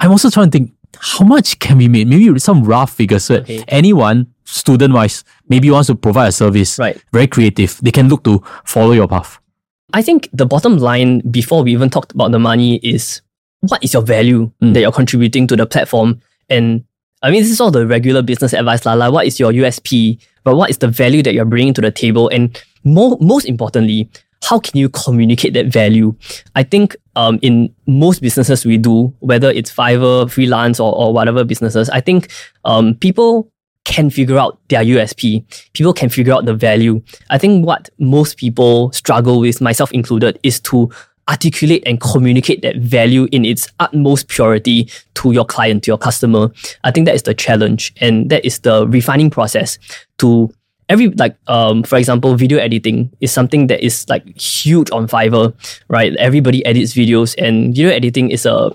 I'm 0.00 0.10
also 0.10 0.28
trying 0.30 0.50
to 0.50 0.58
think 0.58 0.72
how 0.98 1.24
much 1.24 1.58
can 1.58 1.78
we 1.78 1.88
make? 1.88 2.06
Maybe 2.06 2.38
some 2.38 2.62
rough 2.64 2.92
figures 2.92 3.24
so 3.24 3.36
Okay. 3.36 3.64
anyone, 3.68 4.26
student 4.44 4.92
wise, 4.94 5.24
maybe 5.48 5.70
wants 5.70 5.86
to 5.88 5.94
provide 5.94 6.28
a 6.28 6.32
service, 6.32 6.78
Right. 6.78 6.96
very 7.12 7.26
creative, 7.26 7.78
they 7.82 7.90
can 7.90 8.08
look 8.08 8.24
to 8.24 8.42
follow 8.64 8.92
your 8.92 9.08
path. 9.08 9.38
I 9.92 10.02
think 10.02 10.28
the 10.32 10.46
bottom 10.46 10.78
line 10.78 11.20
before 11.30 11.62
we 11.62 11.72
even 11.72 11.90
talked 11.90 12.12
about 12.12 12.32
the 12.32 12.38
money 12.38 12.76
is 12.82 13.20
what 13.60 13.82
is 13.84 13.92
your 13.92 14.02
value 14.02 14.50
Mm. 14.62 14.74
that 14.74 14.80
you're 14.80 14.92
contributing 14.92 15.46
to 15.48 15.56
the 15.56 15.66
platform? 15.66 16.20
And 16.48 16.84
I 17.22 17.30
mean, 17.30 17.42
this 17.42 17.52
is 17.52 17.60
all 17.60 17.70
the 17.70 17.86
regular 17.86 18.22
business 18.22 18.52
advice, 18.52 18.84
Lala. 18.84 19.10
What 19.12 19.26
is 19.26 19.38
your 19.38 19.52
USP? 19.52 20.18
But 20.42 20.56
what 20.56 20.70
is 20.70 20.78
the 20.78 20.88
value 20.88 21.22
that 21.22 21.34
you're 21.34 21.44
bringing 21.44 21.72
to 21.74 21.80
the 21.80 21.90
table? 21.92 22.28
And 22.30 22.60
more, 22.82 23.16
most 23.20 23.44
importantly, 23.44 24.08
how 24.42 24.58
can 24.58 24.76
you 24.76 24.88
communicate 24.88 25.52
that 25.54 25.66
value? 25.66 26.16
I 26.56 26.64
think 26.64 26.96
um, 27.14 27.38
in 27.42 27.72
most 27.86 28.22
businesses 28.22 28.64
we 28.66 28.76
do, 28.76 29.14
whether 29.20 29.50
it's 29.50 29.70
Fiverr, 29.72 30.28
freelance, 30.28 30.80
or, 30.80 30.92
or 30.96 31.12
whatever 31.14 31.44
businesses, 31.44 31.88
I 31.90 32.00
think 32.00 32.28
um, 32.64 32.94
people 32.96 33.51
can 33.84 34.10
figure 34.10 34.38
out 34.38 34.58
their 34.68 34.84
USP. 34.84 35.44
People 35.72 35.92
can 35.92 36.08
figure 36.08 36.32
out 36.32 36.44
the 36.44 36.54
value. 36.54 37.02
I 37.30 37.38
think 37.38 37.66
what 37.66 37.90
most 37.98 38.36
people 38.36 38.92
struggle 38.92 39.40
with, 39.40 39.60
myself 39.60 39.92
included, 39.92 40.38
is 40.42 40.60
to 40.60 40.90
articulate 41.28 41.82
and 41.86 42.00
communicate 42.00 42.62
that 42.62 42.76
value 42.76 43.28
in 43.32 43.44
its 43.44 43.68
utmost 43.80 44.28
purity 44.28 44.90
to 45.14 45.32
your 45.32 45.44
client, 45.44 45.84
to 45.84 45.90
your 45.90 45.98
customer. 45.98 46.50
I 46.84 46.90
think 46.90 47.06
that 47.06 47.14
is 47.14 47.22
the 47.22 47.34
challenge 47.34 47.92
and 48.00 48.30
that 48.30 48.44
is 48.44 48.60
the 48.60 48.86
refining 48.88 49.30
process 49.30 49.78
to 50.18 50.52
every 50.88 51.08
like 51.10 51.36
um 51.46 51.82
for 51.84 51.96
example 51.96 52.34
video 52.34 52.58
editing 52.58 53.10
is 53.20 53.32
something 53.32 53.68
that 53.68 53.82
is 53.84 54.06
like 54.08 54.26
huge 54.36 54.90
on 54.90 55.06
Fiverr, 55.06 55.54
right? 55.88 56.14
Everybody 56.16 56.64
edits 56.66 56.92
videos 56.92 57.34
and 57.38 57.74
video 57.74 57.90
editing 57.90 58.30
is 58.30 58.44
a 58.44 58.72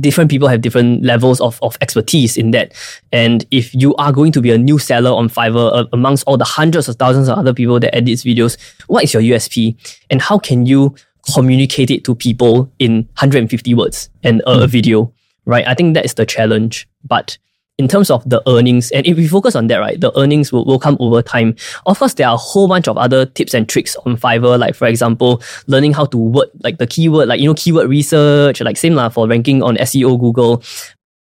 different 0.00 0.30
people 0.30 0.48
have 0.48 0.60
different 0.60 1.04
levels 1.04 1.40
of, 1.40 1.58
of 1.62 1.76
expertise 1.80 2.36
in 2.36 2.50
that. 2.52 2.72
And 3.12 3.44
if 3.50 3.74
you 3.74 3.94
are 3.96 4.12
going 4.12 4.32
to 4.32 4.40
be 4.40 4.50
a 4.50 4.58
new 4.58 4.78
seller 4.78 5.10
on 5.10 5.28
Fiverr 5.28 5.70
uh, 5.72 5.86
amongst 5.92 6.24
all 6.26 6.36
the 6.36 6.44
hundreds 6.44 6.88
of 6.88 6.96
thousands 6.96 7.28
of 7.28 7.38
other 7.38 7.52
people 7.52 7.78
that 7.80 7.94
edits 7.94 8.24
videos, 8.24 8.56
what 8.86 9.04
is 9.04 9.12
your 9.12 9.22
USP? 9.22 9.76
And 10.10 10.22
how 10.22 10.38
can 10.38 10.66
you 10.66 10.94
communicate 11.32 11.90
it 11.90 12.04
to 12.04 12.14
people 12.14 12.72
in 12.78 13.02
150 13.18 13.74
words 13.74 14.10
and 14.22 14.40
a, 14.42 14.62
a 14.62 14.66
video, 14.66 15.12
right? 15.44 15.66
I 15.66 15.74
think 15.74 15.94
that 15.94 16.04
is 16.04 16.14
the 16.14 16.26
challenge. 16.26 16.88
But 17.04 17.38
in 17.82 17.88
terms 17.88 18.10
of 18.10 18.28
the 18.28 18.40
earnings, 18.48 18.92
and 18.92 19.04
if 19.06 19.16
we 19.16 19.26
focus 19.26 19.56
on 19.56 19.66
that, 19.66 19.78
right, 19.78 20.00
the 20.00 20.16
earnings 20.16 20.52
will, 20.52 20.64
will 20.64 20.78
come 20.78 20.96
over 21.00 21.20
time. 21.20 21.56
Of 21.86 21.98
course, 21.98 22.14
there 22.14 22.28
are 22.28 22.34
a 22.34 22.38
whole 22.38 22.68
bunch 22.68 22.86
of 22.86 22.96
other 22.96 23.26
tips 23.26 23.54
and 23.54 23.68
tricks 23.68 23.96
on 24.06 24.16
Fiverr, 24.16 24.56
like 24.56 24.76
for 24.76 24.86
example, 24.86 25.42
learning 25.66 25.92
how 25.92 26.04
to 26.06 26.16
word, 26.16 26.48
like 26.62 26.78
the 26.78 26.86
keyword, 26.86 27.26
like, 27.26 27.40
you 27.40 27.46
know, 27.46 27.54
keyword 27.54 27.88
research, 27.88 28.60
like 28.60 28.76
same 28.76 28.94
lah 28.94 29.08
for 29.08 29.26
ranking 29.26 29.64
on 29.64 29.76
SEO, 29.78 30.18
Google, 30.20 30.62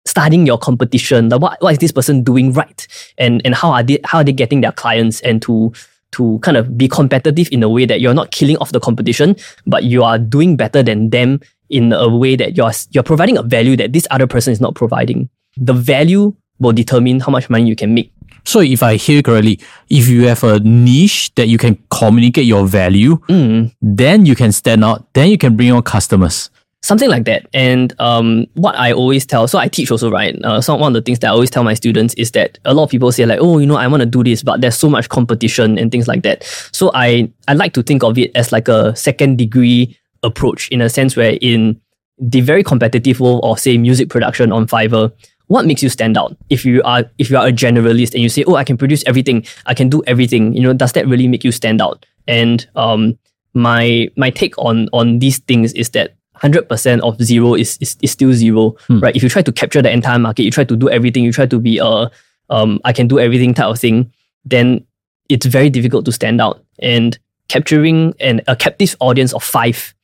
studying 0.07 0.47
your 0.47 0.57
competition, 0.57 1.29
like 1.29 1.43
what, 1.43 1.61
what 1.61 1.73
is 1.73 1.79
this 1.79 1.93
person 1.93 2.23
doing 2.23 2.55
right? 2.55 2.87
And, 3.19 3.43
and 3.45 3.55
how 3.55 3.71
are 3.73 3.83
they, 3.83 3.99
how 4.05 4.19
are 4.19 4.25
they 4.25 4.33
getting 4.33 4.63
their 4.63 4.73
clients 4.73 5.21
and 5.21 5.43
to, 5.43 5.75
to 6.13 6.39
kind 6.39 6.57
of 6.57 6.79
be 6.79 6.89
competitive 6.89 7.49
in 7.53 7.63
a 7.63 7.69
way 7.69 7.85
that 7.85 8.01
you're 8.01 8.15
not 8.15 8.31
killing 8.31 8.57
off 8.57 8.73
the 8.73 8.81
competition, 8.81 9.37
but 9.67 9.85
you 9.85 10.03
are 10.03 10.19
doing 10.19 10.57
better 10.57 10.83
than 10.83 11.11
them 11.11 11.41
in 11.69 11.93
a 11.93 12.09
way 12.09 12.35
that 12.35 12.57
you're, 12.57 12.73
you're 12.93 13.03
providing 13.03 13.37
a 13.37 13.43
value 13.43 13.77
that 13.77 13.93
this 13.93 14.07
other 14.11 14.27
person 14.27 14.53
is 14.53 14.61
not 14.61 14.75
providing. 14.75 15.29
The 15.59 15.73
value 15.73 16.35
will 16.59 16.73
determine 16.73 17.21
how 17.21 17.31
much 17.33 17.49
money 17.51 17.67
you 17.69 17.77
can 17.77 17.95
make. 17.95 18.13
So 18.45 18.61
if 18.61 18.83
I 18.83 18.95
hear 18.97 19.23
correctly, 19.23 19.59
if 19.91 20.07
you 20.09 20.27
have 20.29 20.45
a 20.45 20.61
niche 20.61 21.35
that 21.35 21.49
you 21.49 21.59
can 21.59 21.77
communicate 21.91 22.45
your 22.45 22.67
value, 22.67 23.17
Mm, 23.29 23.73
then 23.83 24.25
you 24.25 24.37
can 24.37 24.53
stand 24.53 24.85
out, 24.85 25.13
then 25.15 25.31
you 25.31 25.39
can 25.39 25.57
bring 25.57 25.73
on 25.73 25.83
customers. 25.83 26.51
something 26.83 27.11
like 27.11 27.25
that. 27.25 27.47
And 27.53 27.93
um, 27.99 28.47
what 28.55 28.77
I 28.79 28.93
always 28.93 29.27
tell, 29.27 29.49
so 29.49 29.59
I 29.59 29.67
teach 29.67 29.91
also, 29.91 30.09
right? 30.09 30.37
Uh, 30.45 30.61
so 30.61 30.77
one 30.77 30.95
of 30.95 30.95
the 30.95 31.03
things 31.05 31.19
that 31.19 31.27
I 31.27 31.31
always 31.31 31.51
tell 31.51 31.65
my 31.65 31.75
students 31.75 32.15
is 32.15 32.31
that 32.33 32.61
a 32.65 32.73
lot 32.75 32.85
of 32.85 32.91
people 32.91 33.11
say 33.11 33.27
like, 33.27 33.41
oh, 33.43 33.59
you 33.59 33.67
know, 33.67 33.75
I 33.75 33.89
want 33.89 34.03
to 34.03 34.07
do 34.07 34.23
this, 34.23 34.45
but 34.45 34.61
there's 34.61 34.77
so 34.79 34.89
much 34.89 35.09
competition 35.09 35.79
and 35.79 35.91
things 35.91 36.07
like 36.07 36.23
that. 36.23 36.45
So 36.71 36.93
I 36.95 37.29
I 37.49 37.55
like 37.55 37.73
to 37.73 37.83
think 37.83 38.05
of 38.05 38.17
it 38.19 38.31
as 38.37 38.53
like 38.53 38.69
a 38.69 38.95
second 38.95 39.37
degree 39.37 39.99
approach 40.23 40.69
in 40.69 40.81
a 40.81 40.89
sense 40.89 41.17
where 41.17 41.37
in 41.41 41.81
the 42.21 42.41
very 42.41 42.63
competitive 42.63 43.19
world 43.19 43.41
of 43.43 43.59
say 43.59 43.77
music 43.79 44.09
production 44.09 44.53
on 44.53 44.69
Fiverr, 44.69 45.11
what 45.49 45.67
makes 45.67 45.83
you 45.83 45.88
stand 45.88 46.17
out? 46.17 46.37
If 46.50 46.65
you 46.65 46.83
are 46.83 47.05
if 47.19 47.31
you 47.31 47.37
are 47.37 47.47
a 47.47 47.53
generalist 47.53 48.15
and 48.15 48.23
you 48.23 48.29
say, 48.29 48.45
oh, 48.47 48.55
I 48.55 48.65
can 48.65 48.76
produce 48.76 49.05
everything, 49.07 49.47
I 49.67 49.75
can 49.75 49.88
do 49.88 50.03
everything, 50.07 50.55
you 50.55 50.62
know, 50.62 50.73
does 50.73 50.93
that 50.93 51.07
really 51.07 51.29
make 51.29 51.45
you 51.45 51.53
stand 51.53 51.81
out? 51.81 52.05
And 52.26 52.67
um, 52.75 53.19
my 53.55 54.09
my 54.17 54.31
take 54.31 54.57
on 54.59 54.88
on 54.93 55.19
these 55.19 55.38
things 55.38 55.73
is 55.73 55.91
that 55.91 56.15
100% 56.43 57.00
of 57.00 57.23
zero 57.23 57.55
is, 57.55 57.79
is, 57.81 57.97
is 58.03 58.11
still 58.11 58.33
zero, 58.33 58.76
right? 59.00 59.17
If 59.17 59.23
you 59.23 59.29
try 59.29 59.43
to 59.43 59.53
capture 59.53 59.81
the 59.81 59.91
entire 59.91 60.19
market, 60.19 60.43
you 60.43 60.50
try 60.50 60.65
to 60.65 60.76
do 60.76 60.88
everything, 60.91 61.25
you 61.25 61.33
try 61.33 61.47
to 61.47 61.59
be 61.59 61.79
a, 61.79 62.11
um, 62.50 62.81
I 62.85 62.93
can 62.93 63.09
do 63.09 63.19
everything 63.19 63.55
type 63.55 63.69
of 63.69 63.79
thing, 63.79 64.12
then 64.45 64.85
it's 65.29 65.47
very 65.47 65.71
difficult 65.71 66.05
to 66.05 66.12
stand 66.12 66.41
out. 66.41 66.62
And 66.79 67.19
capturing 67.49 68.15
an, 68.21 68.43
a 68.49 68.57
captive 68.57 68.97
audience 69.00 69.33
of 69.33 69.43
five 69.43 69.95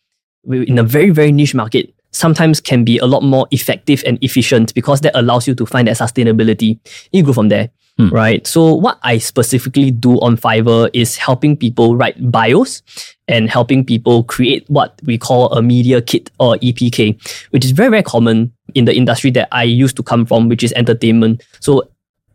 in 0.50 0.78
a 0.78 0.82
very, 0.82 1.10
very 1.10 1.32
niche 1.32 1.54
market 1.54 1.92
sometimes 2.12 2.60
can 2.60 2.84
be 2.84 2.98
a 2.98 3.06
lot 3.06 3.22
more 3.22 3.46
effective 3.50 4.02
and 4.06 4.18
efficient 4.22 4.74
because 4.74 5.00
that 5.00 5.16
allows 5.18 5.48
you 5.48 5.54
to 5.54 5.66
find 5.66 5.88
that 5.88 5.96
sustainability. 5.96 6.78
You 7.12 7.22
go 7.22 7.32
from 7.32 7.48
there. 7.48 7.70
Hmm. 7.98 8.08
Right. 8.08 8.46
So 8.46 8.74
what 8.74 8.98
I 9.02 9.18
specifically 9.18 9.90
do 9.90 10.18
on 10.20 10.36
Fiverr 10.36 10.88
is 10.94 11.16
helping 11.16 11.56
people 11.56 11.94
write 11.94 12.30
bios 12.30 12.82
and 13.28 13.50
helping 13.50 13.84
people 13.84 14.24
create 14.24 14.64
what 14.68 14.98
we 15.04 15.18
call 15.18 15.52
a 15.52 15.60
media 15.60 16.00
kit 16.00 16.30
or 16.40 16.56
EPK, 16.56 17.20
which 17.50 17.64
is 17.64 17.72
very, 17.72 17.90
very 17.90 18.02
common 18.02 18.52
in 18.74 18.86
the 18.86 18.94
industry 18.94 19.30
that 19.32 19.48
I 19.52 19.64
used 19.64 19.96
to 19.96 20.02
come 20.02 20.24
from, 20.24 20.48
which 20.48 20.62
is 20.62 20.72
entertainment. 20.72 21.42
So 21.60 21.88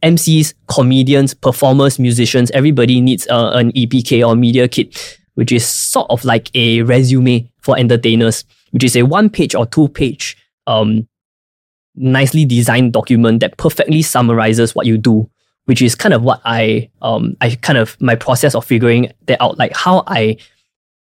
MCs, 0.04 0.54
comedians, 0.68 1.34
performers, 1.34 1.98
musicians, 1.98 2.52
everybody 2.52 3.02
needs 3.02 3.28
uh, 3.28 3.52
an 3.54 3.72
EPK 3.72 4.28
or 4.28 4.36
media 4.36 4.68
kit, 4.68 5.18
which 5.34 5.52
is 5.52 5.68
sort 5.68 6.08
of 6.12 6.24
like 6.24 6.52
a 6.56 6.84
resume 6.84 7.50
for 7.62 7.78
entertainers, 7.78 8.46
which 8.72 8.84
is 8.84 8.96
a 8.96 9.04
one 9.04 9.30
page 9.30 9.56
or 9.56 9.66
two 9.66 9.88
page 9.90 10.38
um, 10.68 11.08
nicely 11.96 12.46
designed 12.46 12.94
document 12.94 13.40
that 13.40 13.58
perfectly 13.58 14.02
summarizes 14.02 14.76
what 14.76 14.86
you 14.86 14.98
do 14.98 15.30
which 15.68 15.82
is 15.82 15.96
kind 15.96 16.14
of 16.14 16.24
what 16.24 16.42
I 16.46 16.90
um 17.02 17.36
I 17.42 17.56
kind 17.56 17.78
of 17.78 18.00
my 18.02 18.16
process 18.16 18.56
of 18.56 18.66
figuring 18.66 19.12
that 19.28 19.42
out, 19.42 19.58
like 19.58 19.76
how 19.76 20.04
I 20.08 20.38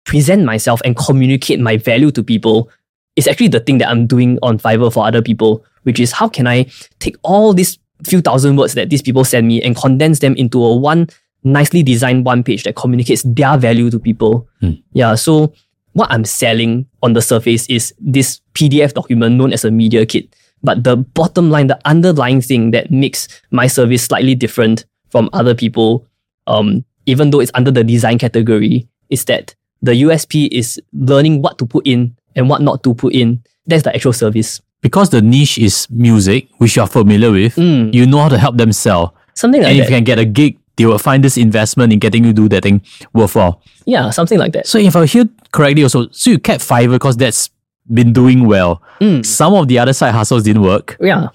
present 0.04 0.44
myself 0.44 0.80
and 0.84 0.96
communicate 0.96 1.60
my 1.60 1.76
value 1.76 2.10
to 2.12 2.22
people 2.22 2.70
is 3.16 3.26
actually 3.26 3.48
the 3.48 3.60
thing 3.60 3.78
that 3.78 3.88
I'm 3.88 4.06
doing 4.06 4.38
on 4.40 4.58
Fiverr 4.58 4.92
for 4.92 5.06
other 5.06 5.20
people, 5.20 5.64
which 5.82 6.00
is 6.00 6.12
how 6.12 6.28
can 6.28 6.46
I 6.46 6.66
take 7.00 7.16
all 7.22 7.52
these 7.52 7.78
few 8.04 8.20
thousand 8.20 8.56
words 8.56 8.74
that 8.74 8.88
these 8.88 9.02
people 9.02 9.24
send 9.24 9.46
me 9.46 9.60
and 9.62 9.76
condense 9.76 10.20
them 10.20 10.34
into 10.36 10.64
a 10.64 10.76
one 10.76 11.08
nicely 11.44 11.82
designed 11.82 12.24
one 12.24 12.44
page 12.44 12.62
that 12.62 12.76
communicates 12.76 13.24
their 13.24 13.58
value 13.58 13.90
to 13.90 13.98
people. 13.98 14.48
Hmm. 14.60 14.74
Yeah. 14.92 15.16
So 15.16 15.52
what 15.94 16.10
I'm 16.10 16.24
selling 16.24 16.86
on 17.02 17.12
the 17.12 17.22
surface 17.22 17.66
is 17.68 17.94
this 18.00 18.40
PDF 18.54 18.94
document 18.94 19.36
known 19.36 19.52
as 19.52 19.64
a 19.64 19.70
media 19.70 20.06
kit. 20.06 20.34
But 20.62 20.84
the 20.84 20.96
bottom 20.96 21.50
line, 21.50 21.66
the 21.66 21.78
underlying 21.84 22.40
thing 22.40 22.70
that 22.70 22.90
makes 22.90 23.28
my 23.50 23.66
service 23.66 24.04
slightly 24.04 24.34
different 24.34 24.84
from 25.10 25.28
other 25.32 25.54
people, 25.54 26.06
um, 26.46 26.84
even 27.06 27.30
though 27.30 27.40
it's 27.40 27.50
under 27.54 27.70
the 27.70 27.82
design 27.84 28.18
category, 28.18 28.86
is 29.10 29.24
that 29.26 29.54
the 29.82 29.92
USP 30.02 30.48
is 30.52 30.80
learning 30.92 31.42
what 31.42 31.58
to 31.58 31.66
put 31.66 31.86
in 31.86 32.16
and 32.36 32.48
what 32.48 32.62
not 32.62 32.82
to 32.84 32.94
put 32.94 33.12
in. 33.12 33.42
That's 33.66 33.82
the 33.82 33.94
actual 33.94 34.12
service. 34.12 34.60
Because 34.80 35.10
the 35.10 35.20
niche 35.20 35.58
is 35.58 35.86
music, 35.90 36.48
which 36.58 36.76
you're 36.76 36.86
familiar 36.86 37.30
with, 37.30 37.54
Mm, 37.56 37.92
you 37.92 38.06
know 38.06 38.18
how 38.18 38.28
to 38.28 38.38
help 38.38 38.56
them 38.56 38.72
sell. 38.72 39.14
something 39.34 39.62
like 39.62 39.70
and 39.70 39.78
if 39.80 39.86
that. 39.86 39.90
you 39.90 39.96
can 39.96 40.04
get 40.04 40.18
a 40.18 40.24
gig, 40.24 40.58
they 40.76 40.86
will 40.86 40.98
find 40.98 41.22
this 41.24 41.36
investment 41.36 41.92
in 41.92 41.98
getting 41.98 42.24
you 42.24 42.32
do 42.32 42.48
that 42.48 42.62
thing 42.62 42.80
worthwhile. 43.12 43.60
yeah, 43.86 44.10
something 44.10 44.38
like 44.38 44.52
that. 44.52 44.66
So 44.66 44.78
if 44.78 44.94
I 44.96 45.06
hear 45.06 45.24
correctly 45.52 45.82
also, 45.82 46.08
so 46.10 46.30
you 46.30 46.38
kept 46.38 46.62
Fiverr 46.66 46.92
because 46.92 47.16
that's 47.16 47.50
been 47.92 48.12
doing 48.12 48.46
well. 48.46 48.82
Mm, 49.00 49.24
Some 49.24 49.54
of 49.54 49.68
the 49.68 49.78
other 49.78 49.92
side 49.92 50.12
hustles 50.12 50.42
didn't 50.44 50.62
work. 50.62 50.96
yeah. 51.00 51.28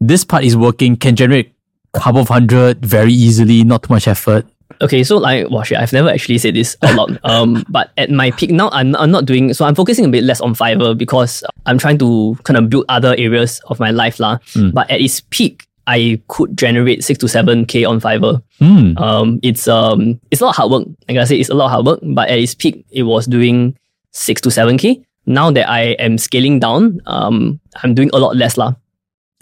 This 0.00 0.24
part 0.24 0.44
is 0.44 0.56
working, 0.56 0.96
can 0.96 1.16
generate 1.16 1.52
a 1.94 1.98
couple 2.00 2.20
of 2.20 2.28
hundred 2.28 2.84
very 2.86 3.12
easily, 3.12 3.64
not 3.64 3.82
too 3.82 3.92
much 3.92 4.06
effort. 4.06 4.46
Okay, 4.80 5.02
so 5.02 5.16
like, 5.16 5.50
wow, 5.50 5.62
shit, 5.64 5.76
I've 5.78 5.92
never 5.92 6.08
actually 6.08 6.38
said 6.38 6.54
this 6.54 6.76
a 6.82 6.94
lot. 6.94 7.10
Um, 7.24 7.64
but 7.68 7.90
at 7.96 8.10
my 8.10 8.30
peak 8.30 8.50
now, 8.50 8.70
I'm, 8.70 8.94
I'm 8.94 9.10
not 9.10 9.24
doing 9.24 9.52
so. 9.54 9.64
I'm 9.64 9.74
focusing 9.74 10.04
a 10.04 10.08
bit 10.08 10.22
less 10.22 10.40
on 10.40 10.54
Fiverr 10.54 10.96
because 10.96 11.42
I'm 11.66 11.78
trying 11.78 11.98
to 11.98 12.38
kind 12.44 12.56
of 12.56 12.70
build 12.70 12.84
other 12.88 13.14
areas 13.18 13.60
of 13.66 13.80
my 13.80 13.90
life, 13.90 14.20
lah. 14.20 14.38
Mm. 14.54 14.72
But 14.72 14.88
at 14.90 15.00
its 15.00 15.20
peak, 15.30 15.66
I 15.88 16.20
could 16.28 16.56
generate 16.56 17.02
six 17.02 17.18
to 17.20 17.28
seven 17.28 17.64
k 17.64 17.84
on 17.84 17.98
Fiverr. 17.98 18.42
Hmm. 18.58 18.96
Um, 18.98 19.40
it's 19.42 19.66
um, 19.66 20.20
it's 20.30 20.42
a 20.42 20.44
lot 20.44 20.50
of 20.50 20.56
hard 20.56 20.70
work. 20.70 20.84
Like 21.08 21.16
I 21.16 21.24
say, 21.24 21.40
it's 21.40 21.48
a 21.48 21.54
lot 21.54 21.66
of 21.66 21.70
hard 21.72 21.86
work. 21.86 22.00
But 22.14 22.28
at 22.28 22.38
its 22.38 22.54
peak, 22.54 22.84
it 22.90 23.04
was 23.04 23.26
doing 23.26 23.76
six 24.12 24.42
to 24.42 24.50
seven 24.50 24.76
k. 24.76 25.02
Now 25.24 25.50
that 25.50 25.68
I 25.68 25.96
am 25.98 26.18
scaling 26.18 26.60
down, 26.60 27.00
um, 27.06 27.58
I'm 27.82 27.94
doing 27.94 28.10
a 28.12 28.18
lot 28.18 28.36
less, 28.36 28.56
lah. 28.56 28.74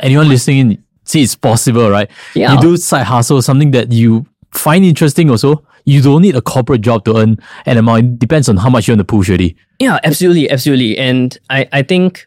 Anyone 0.00 0.29
listening 0.29 0.59
in, 0.59 0.85
see 1.05 1.23
it's 1.23 1.35
possible, 1.35 1.91
right? 1.91 2.11
Yeah. 2.35 2.55
You 2.55 2.61
do 2.61 2.76
side 2.76 3.05
hustle, 3.05 3.43
something 3.43 3.73
that 3.73 3.91
you 3.91 4.26
find 4.55 4.85
interesting 4.85 5.31
also. 5.31 5.65
You 5.85 6.03
don't 6.03 6.23
need 6.23 6.35
a 6.35 6.43
corporate 6.43 6.81
job 6.81 7.05
to 7.05 7.17
earn 7.19 7.38
an 7.67 7.76
amount. 7.79 8.05
It 8.05 8.19
depends 8.19 8.49
on 8.49 8.57
how 8.57 8.69
much 8.69 8.88
you 8.88 8.93
want 8.93 9.00
to 9.00 9.05
push 9.05 9.29
already. 9.29 9.57
Yeah, 9.79 9.99
absolutely, 10.03 10.50
absolutely. 10.50 10.99
And 10.99 11.38
I, 11.50 11.69
I 11.73 11.83
think 11.83 12.26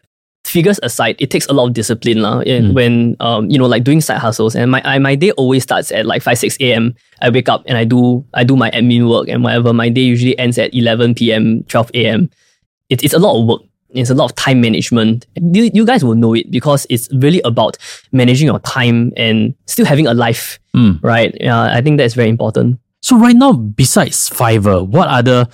figures 0.50 0.78
aside, 0.82 1.16
it 1.18 1.30
takes 1.30 1.46
a 1.46 1.52
lot 1.52 1.66
of 1.68 1.72
discipline 1.74 2.20
lah. 2.22 2.40
And 2.40 2.72
Mm. 2.72 2.74
when 2.74 3.16
um, 3.20 3.48
you 3.50 3.58
know, 3.58 3.66
like 3.66 3.84
doing 3.84 4.00
side 4.00 4.18
hustles. 4.18 4.54
And 4.54 4.70
my 4.70 4.82
I, 4.84 4.98
my 4.98 5.14
day 5.14 5.30
always 5.32 5.62
starts 5.62 5.90
at 5.92 6.04
like 6.06 6.22
five, 6.22 6.38
six 6.38 6.56
AM. 6.60 6.94
I 7.22 7.30
wake 7.30 7.48
up 7.48 7.62
and 7.66 7.78
I 7.78 7.84
do 7.84 8.24
I 8.34 8.44
do 8.44 8.56
my 8.56 8.70
admin 8.70 9.08
work 9.08 9.28
and 9.28 9.42
whatever. 9.42 9.72
My 9.72 9.88
day 9.88 10.02
usually 10.02 10.38
ends 10.38 10.58
at 10.58 10.74
eleven 10.74 11.14
PM, 11.14 11.62
twelve 11.64 11.90
AM. 11.94 12.28
It, 12.90 13.02
it's 13.04 13.14
a 13.14 13.18
lot 13.18 13.38
of 13.40 13.46
work. 13.46 13.62
It's 13.92 14.10
a 14.10 14.14
lot 14.14 14.30
of 14.30 14.36
time 14.36 14.60
management. 14.60 15.26
You, 15.34 15.70
you 15.74 15.84
guys 15.84 16.04
will 16.04 16.14
know 16.14 16.34
it 16.34 16.50
because 16.50 16.86
it's 16.90 17.08
really 17.12 17.40
about 17.42 17.76
managing 18.12 18.46
your 18.46 18.60
time 18.60 19.12
and 19.16 19.54
still 19.66 19.84
having 19.86 20.06
a 20.06 20.14
life, 20.14 20.60
Mm. 20.76 21.02
right? 21.02 21.34
Yeah, 21.40 21.74
I 21.74 21.80
think 21.82 21.98
that's 21.98 22.14
very 22.14 22.28
important. 22.28 22.78
So 23.02 23.18
right 23.18 23.34
now, 23.34 23.52
besides 23.54 24.30
Fiverr, 24.30 24.86
what 24.86 25.08
other 25.08 25.48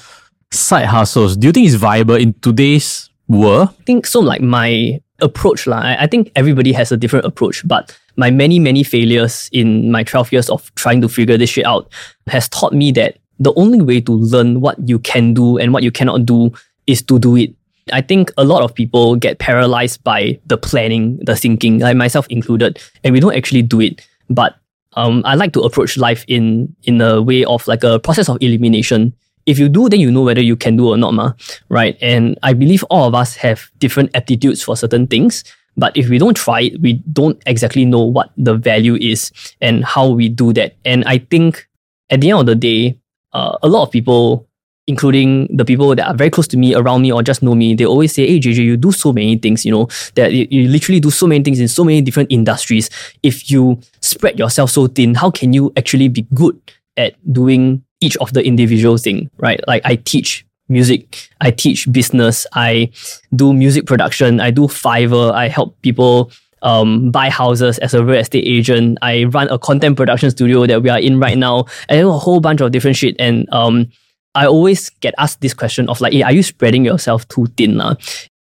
side 0.53 0.85
hustles 0.87 1.37
do 1.37 1.47
you 1.49 1.53
think 1.53 1.67
is 1.67 1.77
viable 1.77 2.15
in 2.17 2.35
today's 2.43 3.09
world? 3.29 3.69
I 3.69 3.83
think 3.85 4.07
so 4.07 4.21
like 4.21 4.41
my 4.41 5.01
approach 5.21 5.67
lah. 5.67 5.79
I, 5.79 6.05
I 6.05 6.07
think 6.07 6.31
everybody 6.37 6.73
has 6.73 6.93
a 6.93 6.97
different 6.97 7.25
approach, 7.25 7.67
but 7.67 7.97
my 8.17 8.31
many 8.31 8.59
many 8.59 8.83
failures 8.83 9.49
in 9.53 9.91
my 9.91 10.03
12 10.03 10.33
years 10.33 10.51
of 10.51 10.75
trying 10.75 11.01
to 11.03 11.09
figure 11.09 11.37
this 11.37 11.51
shit 11.51 11.67
out 11.67 11.93
has 12.27 12.49
taught 12.49 12.73
me 12.73 12.93
that 12.93 13.19
the 13.39 13.53
only 13.55 13.81
way 13.81 14.01
to 14.01 14.13
learn 14.13 14.61
what 14.61 14.77
you 14.89 14.99
can 14.99 15.35
do 15.35 15.59
and 15.59 15.73
what 15.73 15.83
you 15.83 15.91
cannot 15.91 16.25
do 16.25 16.51
is 16.87 17.03
to 17.03 17.19
do 17.19 17.37
it. 17.37 17.55
I 17.93 18.01
think 18.01 18.33
a 18.37 18.45
lot 18.45 18.63
of 18.63 18.75
people 18.75 19.15
get 19.15 19.39
paralyzed 19.39 20.03
by 20.03 20.41
the 20.47 20.57
planning, 20.57 21.19
the 21.23 21.37
thinking, 21.37 21.79
like 21.79 21.97
myself 21.97 22.27
included, 22.29 22.81
and 23.05 23.13
we 23.13 23.21
don't 23.21 23.37
actually 23.37 23.63
do 23.63 23.81
it. 23.81 24.07
But 24.29 24.57
um, 24.95 25.23
I 25.25 25.35
like 25.35 25.53
to 25.53 25.61
approach 25.61 25.97
life 25.97 26.25
in 26.27 26.75
in 26.85 27.01
a 27.01 27.23
way 27.23 27.45
of 27.45 27.67
like 27.69 27.85
a 27.85 28.01
process 28.01 28.29
of 28.29 28.39
elimination. 28.41 29.15
If 29.47 29.59
you 29.59 29.69
do, 29.69 29.89
then 29.89 30.01
you 30.01 30.11
know 30.11 30.23
whether 30.23 30.43
you 30.43 30.57
can 30.57 30.77
do 30.77 30.89
or 30.89 30.97
not, 30.97 31.15
ma. 31.15 31.33
Right? 31.69 31.97
And 32.03 32.39
I 32.43 32.53
believe 32.53 32.85
all 32.91 33.07
of 33.07 33.15
us 33.15 33.37
have 33.37 33.71
different 33.79 34.11
aptitudes 34.15 34.63
for 34.63 34.77
certain 34.77 35.07
things. 35.07 35.45
But 35.77 35.97
if 35.97 36.09
we 36.09 36.19
don't 36.19 36.37
try 36.37 36.63
it, 36.63 36.81
we 36.81 36.95
don't 37.13 37.41
exactly 37.47 37.85
know 37.85 38.03
what 38.03 38.31
the 38.37 38.55
value 38.55 38.97
is 38.97 39.31
and 39.61 39.85
how 39.85 40.09
we 40.09 40.29
do 40.29 40.53
that. 40.55 40.75
And 40.85 41.05
I 41.05 41.19
think 41.19 41.69
at 42.11 42.21
the 42.21 42.31
end 42.31 42.41
of 42.41 42.47
the 42.47 42.55
day, 42.55 42.99
uh, 43.33 43.59
a 43.63 43.69
lot 43.69 43.83
of 43.83 43.91
people, 43.91 44.49
including 44.87 45.55
the 45.55 45.65
people 45.65 45.95
that 45.95 46.09
are 46.09 46.15
very 46.15 46.31
close 46.31 46.49
to 46.49 46.57
me, 46.57 46.75
around 46.75 47.03
me, 47.03 47.13
or 47.13 47.23
just 47.23 47.43
know 47.43 47.55
me, 47.55 47.75
they 47.75 47.85
always 47.85 48.15
say, 48.15 48.27
Hey, 48.27 48.41
JJ, 48.41 48.65
you 48.65 48.77
do 48.77 48.91
so 48.91 49.13
many 49.13 49.37
things, 49.37 49.65
you 49.67 49.73
know, 49.73 49.89
that 50.15 50.33
you, 50.33 50.47
you 50.51 50.69
literally 50.69 51.01
do 51.01 51.11
so 51.11 51.27
many 51.27 51.45
things 51.45 51.61
in 51.61 51.69
so 51.69 51.85
many 51.85 52.01
different 52.01 52.33
industries. 52.33 52.89
If 53.23 53.51
you 53.51 53.81
spread 54.01 54.39
yourself 54.39 54.71
so 54.71 54.87
thin, 54.87 55.15
how 55.15 55.31
can 55.31 55.53
you 55.53 55.73
actually 55.77 56.09
be 56.09 56.23
good 56.33 56.59
at 56.97 57.15
doing 57.31 57.85
each 58.01 58.17
of 58.19 58.33
the 58.33 58.45
individual 58.45 58.99
thing, 58.99 59.31
right? 59.39 59.61
Like 59.67 59.83
I 59.85 59.97
teach 59.97 60.47
music, 60.69 61.31
I 61.41 61.51
teach 61.51 61.91
business, 61.93 62.47
I 62.53 62.91
do 63.35 63.53
music 63.53 63.87
production, 63.87 64.41
I 64.41 64.51
do 64.51 64.63
Fiverr, 64.63 65.33
I 65.33 65.49
help 65.49 65.81
people 65.83 66.31
um, 66.63 67.11
buy 67.11 67.31
houses 67.31 67.79
as 67.79 67.95
a 67.95 68.05
real 68.05 68.21
estate 68.21 68.45
agent. 68.45 68.99
I 69.03 69.25
run 69.25 69.49
a 69.49 69.59
content 69.59 69.97
production 69.97 70.31
studio 70.31 70.67
that 70.67 70.83
we 70.83 70.91
are 70.91 70.99
in 70.99 71.21
right 71.21 71.39
now. 71.39 71.67
and 71.89 72.07
a 72.07 72.13
whole 72.13 72.41
bunch 72.41 72.61
of 72.61 72.73
different 72.73 72.97
shit. 72.97 73.15
And 73.19 73.49
um, 73.53 73.91
I 74.35 74.47
always 74.47 74.91
get 74.91 75.15
asked 75.19 75.41
this 75.41 75.55
question 75.55 75.89
of 75.89 76.01
like, 76.01 76.13
hey, 76.13 76.23
are 76.23 76.33
you 76.33 76.43
spreading 76.43 76.85
yourself 76.85 77.27
too 77.29 77.47
thin? 77.57 77.77
lah? 77.77 77.95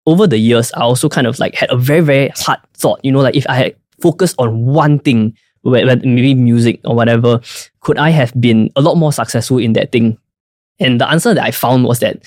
Over 0.06 0.28
the 0.28 0.38
years, 0.38 0.72
I 0.74 0.82
also 0.82 1.10
kind 1.10 1.28
of 1.28 1.40
like 1.40 1.56
had 1.56 1.72
a 1.72 1.78
very, 1.78 2.02
very 2.02 2.30
hard 2.36 2.60
thought, 2.74 3.00
you 3.04 3.12
know, 3.12 3.22
like 3.22 3.36
if 3.36 3.48
I 3.48 3.56
had 3.56 3.76
focused 4.02 4.36
on 4.38 4.66
one 4.66 5.00
thing, 5.00 5.36
maybe 5.64 6.36
music 6.36 6.80
or 6.86 6.96
whatever, 6.96 7.42
could 7.82 7.98
I 7.98 8.10
have 8.10 8.34
been 8.40 8.72
a 8.76 8.82
lot 8.82 8.96
more 8.96 9.14
successful 9.14 9.58
in 9.58 9.74
that 9.74 9.92
thing? 9.92 10.18
And 10.80 11.00
the 11.00 11.10
answer 11.10 11.34
that 11.34 11.44
I 11.44 11.52
found 11.52 11.86
was 11.86 12.00
that 12.00 12.24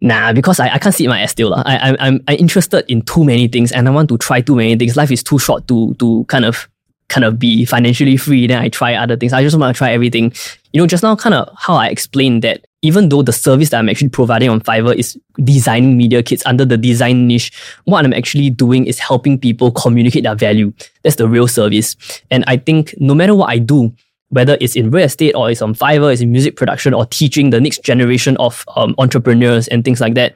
nah, 0.00 0.32
because 0.32 0.60
I, 0.60 0.68
I 0.74 0.78
can't 0.78 0.94
sit 0.94 1.08
my 1.08 1.20
ass 1.20 1.32
still. 1.32 1.54
I, 1.54 1.78
I'm, 1.78 1.96
I'm, 1.98 2.24
I'm 2.28 2.36
interested 2.36 2.84
in 2.88 3.02
too 3.02 3.24
many 3.24 3.48
things 3.48 3.72
and 3.72 3.88
I 3.88 3.90
want 3.90 4.08
to 4.10 4.18
try 4.18 4.40
too 4.40 4.54
many 4.54 4.76
things. 4.76 4.96
Life 4.96 5.10
is 5.10 5.22
too 5.22 5.38
short 5.38 5.66
to, 5.68 5.94
to 5.94 6.24
kind 6.28 6.44
of 6.44 6.68
kind 7.08 7.24
of 7.24 7.38
be 7.38 7.64
financially 7.64 8.16
free. 8.16 8.46
Then 8.46 8.58
I 8.58 8.68
try 8.68 8.94
other 8.94 9.16
things. 9.16 9.32
I 9.32 9.42
just 9.42 9.56
want 9.56 9.74
to 9.74 9.78
try 9.78 9.92
everything. 9.92 10.32
You 10.72 10.80
know, 10.80 10.86
just 10.86 11.02
now 11.02 11.14
kind 11.16 11.34
of 11.34 11.48
how 11.56 11.74
I 11.74 11.88
explained 11.88 12.42
that 12.42 12.64
even 12.82 13.08
though 13.08 13.22
the 13.22 13.32
service 13.32 13.70
that 13.70 13.78
I'm 13.78 13.88
actually 13.88 14.10
providing 14.10 14.50
on 14.50 14.60
Fiverr 14.60 14.94
is 14.94 15.18
designing 15.42 15.96
media 15.96 16.22
kits 16.22 16.44
under 16.44 16.64
the 16.64 16.76
design 16.76 17.26
niche, 17.26 17.50
what 17.84 18.04
I'm 18.04 18.12
actually 18.12 18.50
doing 18.50 18.86
is 18.86 18.98
helping 18.98 19.38
people 19.38 19.70
communicate 19.70 20.24
their 20.24 20.34
value. 20.34 20.72
That's 21.02 21.16
the 21.16 21.28
real 21.28 21.48
service. 21.48 21.96
And 22.30 22.44
I 22.46 22.58
think 22.58 22.94
no 22.98 23.14
matter 23.14 23.34
what 23.34 23.48
I 23.48 23.58
do, 23.58 23.94
whether 24.28 24.58
it's 24.60 24.76
in 24.76 24.90
real 24.90 25.04
estate 25.04 25.34
or 25.34 25.50
it's 25.50 25.62
on 25.62 25.74
Fiverr, 25.74 26.12
it's 26.12 26.20
in 26.20 26.32
music 26.32 26.56
production 26.56 26.92
or 26.92 27.06
teaching 27.06 27.50
the 27.50 27.60
next 27.60 27.84
generation 27.84 28.36
of 28.38 28.64
um, 28.76 28.94
entrepreneurs 28.98 29.68
and 29.68 29.84
things 29.84 30.00
like 30.00 30.14
that, 30.14 30.34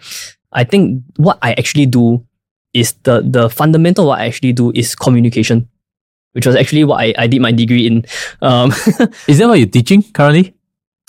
I 0.52 0.64
think 0.64 1.02
what 1.16 1.38
I 1.42 1.52
actually 1.52 1.86
do 1.86 2.24
is 2.72 2.92
the 3.02 3.22
the 3.22 3.50
fundamental 3.50 4.06
what 4.06 4.20
I 4.20 4.26
actually 4.26 4.52
do 4.52 4.72
is 4.74 4.94
communication, 4.94 5.68
which 6.32 6.46
was 6.46 6.54
actually 6.56 6.84
what 6.84 7.00
I, 7.00 7.14
I 7.18 7.26
did 7.26 7.40
my 7.40 7.52
degree 7.52 7.86
in. 7.86 8.04
Um, 8.42 8.70
Is 9.28 9.38
that 9.38 9.48
what 9.48 9.58
you're 9.58 9.66
teaching 9.68 10.02
currently? 10.12 10.54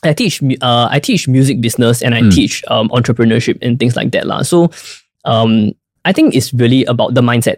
I 0.04 0.14
teach 0.14 0.42
uh, 0.62 0.88
I 0.90 1.00
teach 1.00 1.28
music 1.28 1.60
business 1.62 2.02
and 2.02 2.16
I 2.16 2.22
Mm. 2.22 2.34
teach 2.34 2.64
um, 2.70 2.88
entrepreneurship 2.90 3.58
and 3.62 3.78
things 3.78 3.96
like 3.96 4.12
that 4.12 4.26
lah. 4.28 4.44
So 4.44 4.72
um, 5.26 5.72
I 6.06 6.14
think 6.14 6.36
it's 6.36 6.54
really 6.54 6.86
about 6.86 7.16
the 7.16 7.22
mindset 7.22 7.58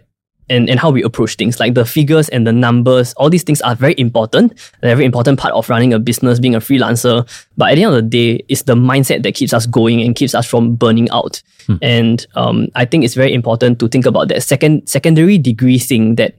and, 0.50 0.68
and 0.70 0.80
how 0.80 0.90
we 0.90 1.04
approach 1.04 1.36
things. 1.38 1.60
Like 1.60 1.76
the 1.76 1.86
figures 1.86 2.30
and 2.30 2.46
the 2.48 2.52
numbers, 2.52 3.14
all 3.14 3.30
these 3.30 3.44
things 3.44 3.62
are 3.62 3.76
very 3.76 3.94
important. 4.00 4.58
They're 4.82 4.94
a 4.94 4.96
very 4.96 5.06
important 5.06 5.40
part 5.40 5.54
of 5.54 5.70
running 5.70 5.94
a 5.94 6.00
business, 6.00 6.40
being 6.40 6.56
a 6.56 6.60
freelancer. 6.60 7.30
But 7.58 7.72
at 7.72 7.76
the 7.76 7.84
end 7.84 7.94
of 7.96 8.04
the 8.04 8.10
day, 8.10 8.44
it's 8.50 8.64
the 8.64 8.74
mindset 8.76 9.22
that 9.22 9.36
keeps 9.36 9.54
us 9.54 9.68
going 9.68 10.02
and 10.02 10.16
keeps 10.16 10.34
us 10.34 10.48
from 10.48 10.76
burning 10.76 11.10
out. 11.12 11.42
And 11.82 12.26
um, 12.36 12.68
I 12.76 12.84
think 12.86 13.06
it's 13.06 13.14
very 13.14 13.34
important 13.34 13.80
to 13.80 13.88
think 13.88 14.06
about 14.08 14.28
that 14.30 14.42
second 14.44 14.90
secondary 14.90 15.38
degree 15.38 15.78
thing 15.80 16.16
that 16.16 16.36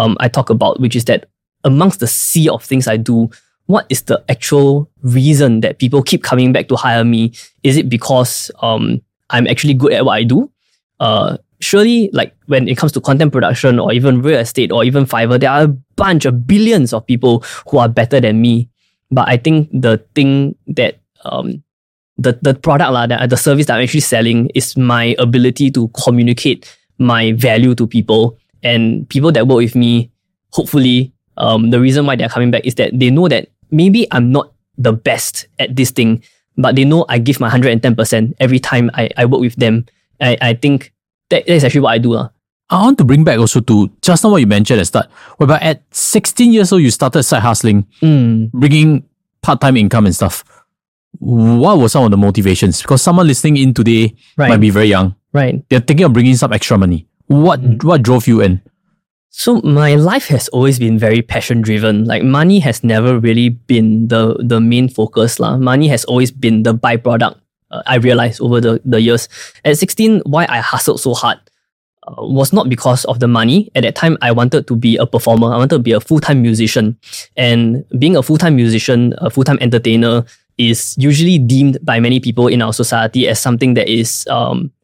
um, 0.00 0.16
I 0.18 0.28
talk 0.28 0.50
about, 0.50 0.80
which 0.80 0.96
is 0.96 1.04
that 1.04 1.26
amongst 1.64 2.00
the 2.00 2.06
sea 2.06 2.48
of 2.48 2.64
things 2.64 2.88
I 2.88 2.96
do, 2.96 3.28
what 3.66 3.86
is 3.88 4.02
the 4.02 4.24
actual 4.28 4.90
reason 5.02 5.60
that 5.60 5.78
people 5.78 6.02
keep 6.02 6.22
coming 6.22 6.52
back 6.52 6.68
to 6.68 6.76
hire 6.76 7.04
me? 7.04 7.32
Is 7.62 7.76
it 7.76 7.88
because 7.88 8.50
um, 8.62 9.02
I'm 9.28 9.46
actually 9.46 9.74
good 9.74 9.92
at 9.92 10.04
what 10.04 10.14
I 10.14 10.24
do? 10.24 10.50
Uh, 10.98 11.36
surely, 11.60 12.10
like 12.12 12.34
when 12.46 12.66
it 12.66 12.76
comes 12.78 12.92
to 12.92 13.00
content 13.00 13.32
production 13.32 13.78
or 13.78 13.92
even 13.92 14.22
real 14.22 14.38
estate 14.38 14.72
or 14.72 14.84
even 14.84 15.04
Fiverr, 15.04 15.38
there 15.38 15.50
are 15.50 15.64
a 15.64 15.76
bunch 15.96 16.24
of 16.24 16.46
billions 16.46 16.92
of 16.92 17.06
people 17.06 17.44
who 17.68 17.78
are 17.78 17.88
better 17.88 18.20
than 18.20 18.40
me. 18.40 18.68
But 19.10 19.28
I 19.28 19.36
think 19.36 19.68
the 19.72 19.98
thing 20.14 20.56
that 20.68 20.98
um, 21.24 21.62
the, 22.16 22.38
the 22.40 22.54
product 22.54 22.92
lah, 22.92 23.06
that 23.06 23.28
the 23.28 23.36
service 23.36 23.66
that 23.66 23.76
I'm 23.76 23.84
actually 23.84 24.00
selling 24.00 24.50
is 24.54 24.76
my 24.76 25.14
ability 25.18 25.70
to 25.72 25.88
communicate 25.88 26.74
my 26.98 27.32
value 27.32 27.74
to 27.74 27.86
people 27.86 28.38
and 28.62 29.08
people 29.08 29.32
that 29.32 29.46
work 29.46 29.58
with 29.58 29.74
me. 29.74 30.10
Hopefully, 30.52 31.12
um, 31.36 31.70
the 31.70 31.80
reason 31.80 32.06
why 32.06 32.16
they're 32.16 32.28
coming 32.28 32.50
back 32.50 32.64
is 32.66 32.74
that 32.76 32.90
they 32.98 33.10
know 33.10 33.28
that 33.28 33.48
maybe 33.70 34.06
I'm 34.10 34.32
not 34.32 34.52
the 34.76 34.92
best 34.92 35.46
at 35.58 35.76
this 35.76 35.90
thing, 35.90 36.22
but 36.56 36.74
they 36.76 36.84
know 36.84 37.04
I 37.08 37.18
give 37.18 37.38
my 37.40 37.48
110% 37.48 38.34
every 38.40 38.58
time 38.58 38.90
I, 38.94 39.08
I 39.16 39.24
work 39.26 39.40
with 39.40 39.54
them. 39.56 39.86
I, 40.20 40.36
I 40.40 40.54
think 40.54 40.92
that, 41.30 41.46
that 41.46 41.52
is 41.54 41.64
actually 41.64 41.82
what 41.82 41.92
I 41.92 41.98
do. 41.98 42.14
lah. 42.14 42.30
I 42.68 42.82
want 42.82 42.98
to 42.98 43.04
bring 43.04 43.24
back 43.24 43.38
also 43.38 43.60
to 43.60 43.90
just 44.02 44.22
now 44.22 44.30
what 44.30 44.38
you 44.40 44.46
mentioned 44.46 44.78
at 44.78 44.82
the 44.82 44.86
start, 44.86 45.06
whereby 45.38 45.58
at 45.58 45.82
16 45.94 46.52
years 46.52 46.72
old, 46.72 46.82
you 46.82 46.90
started 46.90 47.22
side 47.24 47.42
hustling, 47.42 47.86
Mm, 48.02 48.50
bringing 48.52 49.04
part-time 49.42 49.76
income 49.76 50.06
and 50.06 50.14
stuff. 50.14 50.44
What 51.18 51.78
were 51.78 51.88
some 51.88 52.04
of 52.04 52.10
the 52.10 52.16
motivations? 52.16 52.80
Because 52.80 53.02
someone 53.02 53.26
listening 53.26 53.56
in 53.56 53.74
today 53.74 54.14
right, 54.36 54.48
might 54.50 54.60
be 54.60 54.70
very 54.70 54.86
young. 54.86 55.14
right. 55.32 55.62
They're 55.68 55.80
thinking 55.80 56.06
of 56.06 56.12
bringing 56.12 56.36
some 56.36 56.52
extra 56.52 56.78
money. 56.78 57.06
What 57.30 57.62
Mm. 57.62 57.78
what 57.86 58.02
drove 58.02 58.26
you 58.26 58.42
in? 58.42 58.58
So 59.30 59.62
my 59.62 59.94
life 59.94 60.26
has 60.34 60.50
always 60.50 60.82
been 60.82 60.98
very 60.98 61.22
passion 61.22 61.62
driven. 61.62 62.02
Like 62.04 62.26
money 62.26 62.58
has 62.58 62.82
never 62.82 63.22
really 63.22 63.54
been 63.70 64.10
the 64.10 64.34
the 64.42 64.58
main 64.58 64.90
focus 64.90 65.38
lah. 65.38 65.54
Money 65.54 65.86
has 65.86 66.02
always 66.10 66.34
been 66.34 66.66
the 66.66 66.74
byproduct. 66.74 67.38
Uh, 67.70 67.86
I 67.86 68.02
realized 68.02 68.42
over 68.42 68.58
the, 68.58 68.82
the 68.82 68.98
years. 68.98 69.30
At 69.62 69.78
16, 69.78 70.26
why 70.26 70.42
I 70.50 70.58
hustled 70.58 70.98
so 70.98 71.14
hard 71.14 71.38
uh, 72.02 72.18
was 72.26 72.50
not 72.50 72.66
because 72.66 73.06
of 73.06 73.22
the 73.22 73.30
money. 73.30 73.70
At 73.78 73.86
that 73.86 73.94
time, 73.94 74.18
I 74.18 74.34
wanted 74.34 74.66
to 74.66 74.74
be 74.74 74.98
a 74.98 75.06
performer. 75.06 75.54
I 75.54 75.62
wanted 75.62 75.78
to 75.78 75.84
be 75.86 75.94
a 75.94 76.02
full 76.02 76.18
time 76.18 76.42
musician. 76.42 76.98
And 77.38 77.86
being 77.94 78.18
a 78.18 78.26
full 78.26 78.42
time 78.42 78.58
musician, 78.58 79.14
a 79.22 79.30
full 79.30 79.46
time 79.46 79.62
entertainer, 79.62 80.26
is 80.58 80.98
usually 80.98 81.38
deemed 81.38 81.78
by 81.86 82.02
many 82.02 82.18
people 82.18 82.50
in 82.50 82.58
our 82.60 82.74
society 82.74 83.30
as 83.30 83.38
something 83.38 83.78
that 83.78 83.86
is 83.86 84.26
um, 84.26 84.74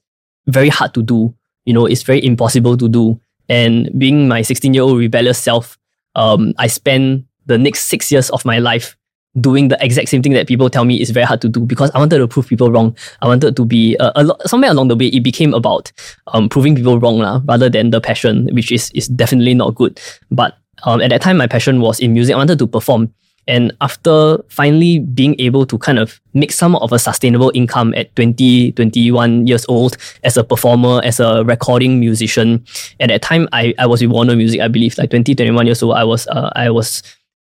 very 0.46 0.70
hard 0.70 0.94
to 0.94 1.02
do. 1.02 1.34
You 1.66 1.74
know, 1.74 1.86
it's 1.86 2.02
very 2.02 2.24
impossible 2.24 2.76
to 2.78 2.88
do. 2.88 3.20
And 3.48 3.90
being 3.98 4.26
my 4.26 4.42
16 4.42 4.74
year 4.74 4.82
old 4.82 4.98
rebellious 4.98 5.38
self, 5.38 5.78
um, 6.14 6.54
I 6.58 6.66
spent 6.66 7.26
the 7.46 7.58
next 7.58 7.86
six 7.86 8.10
years 8.10 8.30
of 8.30 8.44
my 8.44 8.58
life 8.58 8.96
doing 9.40 9.68
the 9.68 9.76
exact 9.84 10.08
same 10.08 10.22
thing 10.22 10.32
that 10.32 10.46
people 10.48 10.70
tell 10.70 10.84
me 10.84 11.00
is 11.00 11.10
very 11.10 11.26
hard 11.26 11.40
to 11.42 11.48
do 11.48 11.60
because 11.60 11.90
I 11.90 11.98
wanted 11.98 12.18
to 12.18 12.28
prove 12.28 12.46
people 12.46 12.72
wrong. 12.72 12.96
I 13.20 13.26
wanted 13.26 13.56
to 13.56 13.64
be 13.64 13.96
uh, 13.98 14.12
a 14.16 14.24
lo- 14.24 14.38
somewhere 14.46 14.70
along 14.70 14.88
the 14.88 14.96
way. 14.96 15.06
It 15.06 15.22
became 15.22 15.54
about 15.54 15.92
um, 16.28 16.48
proving 16.48 16.74
people 16.74 16.98
wrong 16.98 17.18
lah, 17.18 17.42
rather 17.46 17.68
than 17.68 17.90
the 17.90 18.00
passion, 18.00 18.48
which 18.52 18.72
is 18.72 18.90
is 18.94 19.08
definitely 19.08 19.54
not 19.54 19.74
good. 19.74 20.00
But 20.30 20.56
um, 20.84 21.00
at 21.00 21.10
that 21.10 21.22
time, 21.22 21.36
my 21.36 21.46
passion 21.46 21.80
was 21.80 22.00
in 22.00 22.12
music. 22.12 22.34
I 22.34 22.38
wanted 22.38 22.58
to 22.58 22.66
perform. 22.66 23.12
And 23.48 23.72
after 23.80 24.38
finally 24.48 24.98
being 24.98 25.36
able 25.38 25.66
to 25.66 25.78
kind 25.78 25.98
of 25.98 26.20
make 26.34 26.50
some 26.50 26.74
of 26.76 26.92
a 26.92 26.98
sustainable 26.98 27.52
income 27.54 27.94
at 27.94 28.14
20, 28.16 28.72
21 28.72 29.46
years 29.46 29.64
old 29.68 29.96
as 30.24 30.36
a 30.36 30.42
performer, 30.42 31.00
as 31.04 31.20
a 31.20 31.44
recording 31.44 32.00
musician, 32.00 32.64
at 32.98 33.08
that 33.08 33.22
time 33.22 33.48
I, 33.52 33.72
I 33.78 33.86
was 33.86 34.02
with 34.02 34.10
Warner 34.10 34.34
Music, 34.34 34.60
I 34.60 34.68
believe, 34.68 34.98
like 34.98 35.10
20, 35.10 35.34
21 35.34 35.66
years 35.66 35.82
old. 35.82 35.94
I 35.94 36.04
was 36.04 36.26
uh, 36.26 36.50
I 36.56 36.70
was 36.70 37.02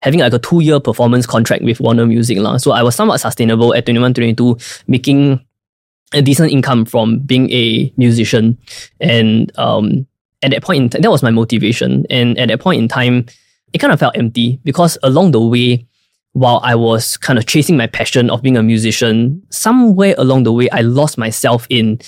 having 0.02 0.20
like 0.20 0.34
a 0.34 0.40
two 0.40 0.62
year 0.62 0.80
performance 0.80 1.26
contract 1.26 1.64
with 1.64 1.80
Warner 1.80 2.06
Music. 2.06 2.38
lah. 2.38 2.58
So 2.58 2.72
I 2.72 2.84
was 2.84 2.96
somewhat 2.96 3.20
sustainable 3.20 3.74
at 3.76 3.86
21, 3.86 4.14
22, 4.14 4.58
making 4.88 5.46
a 6.14 6.22
decent 6.22 6.52
income 6.52 6.86
from 6.86 7.20
being 7.20 7.50
a 7.52 7.92
musician. 7.98 8.58
And 9.00 9.52
um, 9.58 10.08
at 10.42 10.52
that 10.52 10.64
point 10.64 10.96
in 10.96 11.02
that 11.02 11.12
was 11.12 11.24
my 11.24 11.32
motivation. 11.32 12.06
And 12.10 12.38
at 12.38 12.48
that 12.50 12.60
point 12.60 12.82
in 12.82 12.88
time, 12.88 13.26
it 13.74 13.80
kind 13.80 13.94
of 13.94 14.00
felt 14.00 14.18
empty 14.18 14.60
because 14.64 14.98
along 15.04 15.32
the 15.32 15.42
way, 15.42 15.88
while 16.34 16.62
I 16.64 16.76
was 16.76 17.18
kind 17.18 17.38
of 17.38 17.46
chasing 17.46 17.76
my 17.76 17.88
passion 17.88 18.30
of 18.30 18.42
being 18.42 18.58
a 18.58 18.64
musician, 18.64 19.44
somewhere 19.50 20.16
along 20.18 20.44
the 20.44 20.54
way, 20.54 20.70
I 20.70 20.82
lost 20.82 21.18
myself 21.18 21.68
in 21.70 22.00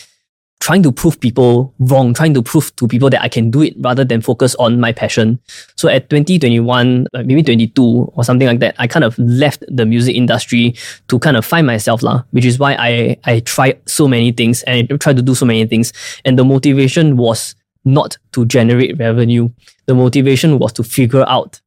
trying 0.64 0.82
to 0.82 0.94
prove 0.94 1.20
people 1.20 1.74
wrong, 1.80 2.14
trying 2.14 2.34
to 2.34 2.42
prove 2.42 2.74
to 2.78 2.88
people 2.88 3.10
that 3.10 3.22
I 3.22 3.28
can 3.28 3.52
do 3.52 3.62
it 3.62 3.74
rather 3.82 4.06
than 4.06 4.22
focus 4.22 4.56
on 4.56 4.80
my 4.80 4.94
passion. 4.94 5.38
So 5.76 5.90
at 5.90 6.10
2021, 6.10 7.08
uh, 7.14 7.24
maybe 7.26 7.44
22 7.44 7.84
or 8.16 8.24
something 8.24 8.48
like 8.48 8.60
that, 8.60 8.74
I 8.78 8.88
kind 8.88 9.04
of 9.04 9.20
left 9.20 9.66
the 9.68 9.86
music 9.86 10.16
industry 10.16 10.74
to 11.10 11.20
kind 11.20 11.36
of 11.36 11.44
find 11.44 11.68
myself, 11.68 12.02
lah, 12.02 12.24
which 12.32 12.46
is 12.46 12.60
why 12.60 12.78
I, 12.80 13.18
I 13.26 13.42
tried 13.42 13.82
so 13.90 14.08
many 14.08 14.32
things 14.32 14.64
and 14.64 14.88
I 14.90 14.96
tried 14.96 15.18
to 15.18 15.22
do 15.22 15.36
so 15.36 15.46
many 15.46 15.66
things. 15.66 15.92
And 16.24 16.40
the 16.40 16.46
motivation 16.46 17.18
was 17.18 17.56
not 17.86 18.18
to 18.34 18.46
generate 18.46 18.98
revenue. 18.98 19.50
The 19.86 19.96
motivation 19.96 20.60
was 20.60 20.74
to 20.74 20.84
figure 20.84 21.28
out 21.28 21.62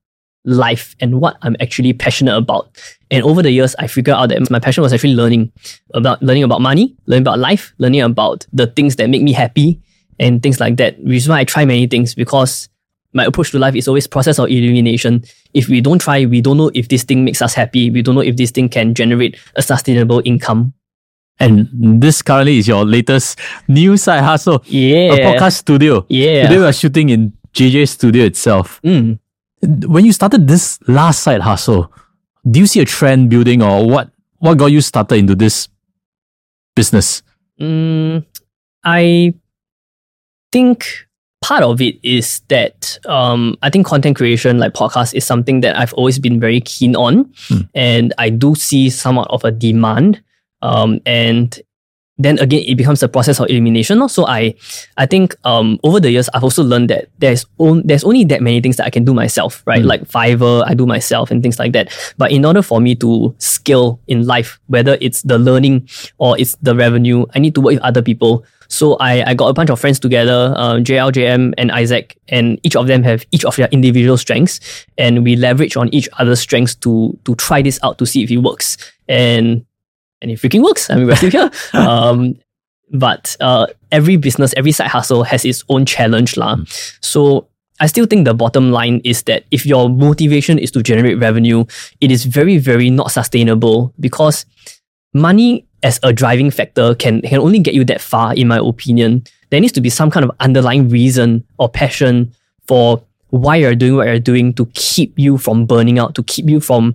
life 0.44 0.94
and 1.00 1.20
what 1.20 1.36
I'm 1.42 1.56
actually 1.60 1.92
passionate 1.92 2.36
about. 2.36 2.70
And 3.10 3.22
over 3.24 3.42
the 3.42 3.50
years, 3.50 3.74
I 3.78 3.88
figured 3.88 4.16
out 4.16 4.28
that 4.30 4.50
my 4.50 4.58
passion 4.58 4.82
was 4.82 4.92
actually 4.92 5.14
learning 5.14 5.52
about 5.92 6.22
learning 6.22 6.44
about 6.44 6.60
money, 6.60 6.96
learning 7.06 7.22
about 7.22 7.38
life, 7.38 7.74
learning 7.78 8.00
about 8.00 8.46
the 8.52 8.66
things 8.68 8.96
that 8.96 9.10
make 9.10 9.22
me 9.22 9.32
happy 9.32 9.80
and 10.18 10.42
things 10.42 10.60
like 10.60 10.76
that. 10.76 10.98
Which 11.00 11.16
is 11.16 11.28
why 11.28 11.40
I 11.40 11.44
try 11.44 11.64
many 11.64 11.86
things 11.86 12.14
because 12.14 12.68
my 13.12 13.24
approach 13.24 13.50
to 13.50 13.58
life 13.58 13.74
is 13.74 13.88
always 13.88 14.06
process 14.06 14.38
of 14.38 14.48
elimination. 14.48 15.24
If 15.54 15.68
we 15.68 15.80
don't 15.80 15.98
try, 15.98 16.26
we 16.26 16.40
don't 16.40 16.58
know 16.58 16.70
if 16.74 16.88
this 16.88 17.02
thing 17.02 17.24
makes 17.24 17.42
us 17.42 17.54
happy. 17.54 17.90
We 17.90 18.02
don't 18.02 18.14
know 18.14 18.20
if 18.20 18.36
this 18.36 18.50
thing 18.50 18.68
can 18.68 18.94
generate 18.94 19.38
a 19.56 19.62
sustainable 19.62 20.22
income. 20.24 20.74
And 21.38 21.68
this 22.00 22.22
currently 22.22 22.58
is 22.58 22.66
your 22.68 22.84
latest 22.84 23.38
new 23.68 23.96
side 23.96 24.22
hustle, 24.24 24.62
Yeah. 24.66 25.12
a 25.12 25.18
podcast 25.18 25.56
studio. 25.58 26.06
Yeah. 26.08 26.48
Today 26.48 26.58
we 26.58 26.64
are 26.64 26.72
shooting 26.72 27.10
in 27.10 27.32
JJ 27.52 27.86
Studio 27.88 28.24
itself. 28.24 28.80
Mm. 28.82 29.18
When 29.86 30.04
you 30.04 30.12
started 30.12 30.48
this 30.48 30.78
last 30.88 31.20
side 31.22 31.40
hustle, 31.42 31.92
do 32.50 32.60
you 32.60 32.66
see 32.66 32.80
a 32.80 32.84
trend 32.84 33.28
building 33.30 33.62
or 33.62 33.86
what? 33.88 34.10
What 34.38 34.58
got 34.58 34.66
you 34.66 34.80
started 34.80 35.16
into 35.16 35.34
this 35.34 35.68
business? 36.74 37.22
Mm, 37.60 38.24
I 38.84 39.32
think 40.52 41.06
part 41.42 41.62
of 41.62 41.80
it 41.80 41.96
is 42.02 42.40
that 42.48 42.98
um, 43.06 43.56
I 43.62 43.70
think 43.70 43.86
content 43.86 44.16
creation, 44.16 44.58
like 44.58 44.74
podcast, 44.74 45.14
is 45.14 45.24
something 45.24 45.60
that 45.62 45.78
I've 45.78 45.92
always 45.94 46.18
been 46.18 46.38
very 46.38 46.60
keen 46.60 46.94
on, 46.96 47.30
Hmm. 47.48 47.60
and 47.74 48.14
I 48.18 48.28
do 48.30 48.54
see 48.54 48.90
somewhat 48.90 49.28
of 49.30 49.44
a 49.44 49.50
demand. 49.50 50.22
Um, 50.66 51.00
and 51.06 51.60
then 52.18 52.38
again, 52.38 52.64
it 52.66 52.76
becomes 52.76 53.02
a 53.02 53.08
process 53.08 53.40
of 53.40 53.48
elimination. 53.50 54.08
So 54.08 54.26
I, 54.26 54.54
I 54.96 55.06
think 55.06 55.36
um, 55.44 55.78
over 55.84 56.00
the 56.00 56.10
years, 56.10 56.28
I've 56.32 56.44
also 56.44 56.64
learned 56.64 56.88
that 56.90 57.08
there's 57.18 57.44
on, 57.58 57.82
there's 57.84 58.04
only 58.04 58.24
that 58.24 58.42
many 58.42 58.60
things 58.60 58.76
that 58.76 58.86
I 58.86 58.90
can 58.90 59.04
do 59.04 59.12
myself, 59.12 59.62
right? 59.66 59.82
Hmm. 59.82 59.88
Like 59.88 60.02
Fiverr, 60.04 60.64
I 60.66 60.74
do 60.74 60.86
myself 60.86 61.30
and 61.30 61.42
things 61.42 61.58
like 61.58 61.72
that. 61.72 61.92
But 62.16 62.32
in 62.32 62.44
order 62.44 62.62
for 62.62 62.80
me 62.80 62.94
to 62.96 63.34
scale 63.38 64.00
in 64.06 64.26
life, 64.26 64.58
whether 64.66 64.96
it's 65.00 65.22
the 65.22 65.38
learning 65.38 65.88
or 66.18 66.38
it's 66.38 66.56
the 66.62 66.74
revenue, 66.74 67.26
I 67.34 67.38
need 67.38 67.54
to 67.56 67.60
work 67.60 67.74
with 67.74 67.82
other 67.82 68.02
people. 68.02 68.44
So 68.68 68.94
I, 68.96 69.30
I 69.30 69.34
got 69.34 69.48
a 69.48 69.52
bunch 69.52 69.70
of 69.70 69.78
friends 69.78 70.00
together, 70.00 70.54
uh, 70.56 70.76
JL, 70.76 71.12
JM, 71.12 71.54
and 71.58 71.70
Isaac, 71.70 72.18
and 72.28 72.58
each 72.62 72.74
of 72.74 72.86
them 72.88 73.02
have 73.04 73.24
each 73.30 73.44
of 73.44 73.54
their 73.54 73.68
individual 73.68 74.16
strengths, 74.16 74.58
and 74.98 75.22
we 75.22 75.36
leverage 75.36 75.76
on 75.76 75.88
each 75.94 76.08
other's 76.18 76.40
strengths 76.40 76.74
to 76.76 77.16
to 77.26 77.36
try 77.36 77.62
this 77.62 77.78
out 77.84 77.98
to 77.98 78.06
see 78.06 78.24
if 78.24 78.30
it 78.32 78.38
works. 78.38 78.76
And 79.06 79.64
and 80.22 80.30
it 80.30 80.38
freaking 80.38 80.62
works. 80.62 80.90
I 80.90 80.96
mean, 80.96 81.06
we're 81.06 81.16
still 81.16 81.30
here. 81.30 81.50
um, 81.72 82.36
but 82.92 83.36
uh, 83.40 83.66
every 83.90 84.16
business, 84.16 84.54
every 84.56 84.72
side 84.72 84.88
hustle 84.88 85.24
has 85.24 85.44
its 85.44 85.64
own 85.68 85.86
challenge, 85.86 86.36
lah. 86.36 86.56
So 87.00 87.48
I 87.80 87.86
still 87.86 88.06
think 88.06 88.24
the 88.24 88.34
bottom 88.34 88.70
line 88.70 89.00
is 89.04 89.22
that 89.24 89.44
if 89.50 89.66
your 89.66 89.88
motivation 89.88 90.58
is 90.58 90.70
to 90.72 90.82
generate 90.82 91.18
revenue, 91.18 91.64
it 92.00 92.10
is 92.10 92.24
very, 92.24 92.58
very 92.58 92.90
not 92.90 93.10
sustainable 93.10 93.92
because 94.00 94.46
money 95.12 95.66
as 95.82 96.00
a 96.02 96.12
driving 96.12 96.50
factor 96.50 96.94
can, 96.94 97.20
can 97.22 97.38
only 97.38 97.58
get 97.58 97.74
you 97.74 97.84
that 97.84 98.00
far, 98.00 98.34
in 98.34 98.48
my 98.48 98.58
opinion. 98.58 99.24
There 99.50 99.60
needs 99.60 99.72
to 99.74 99.80
be 99.80 99.90
some 99.90 100.10
kind 100.10 100.24
of 100.24 100.30
underlying 100.40 100.88
reason 100.88 101.44
or 101.58 101.68
passion 101.68 102.32
for 102.66 103.02
why 103.30 103.56
you're 103.56 103.74
doing 103.74 103.96
what 103.96 104.06
you're 104.06 104.18
doing 104.18 104.54
to 104.54 104.66
keep 104.74 105.18
you 105.18 105.36
from 105.38 105.66
burning 105.66 105.98
out, 105.98 106.14
to 106.14 106.22
keep 106.22 106.48
you 106.48 106.60
from 106.60 106.94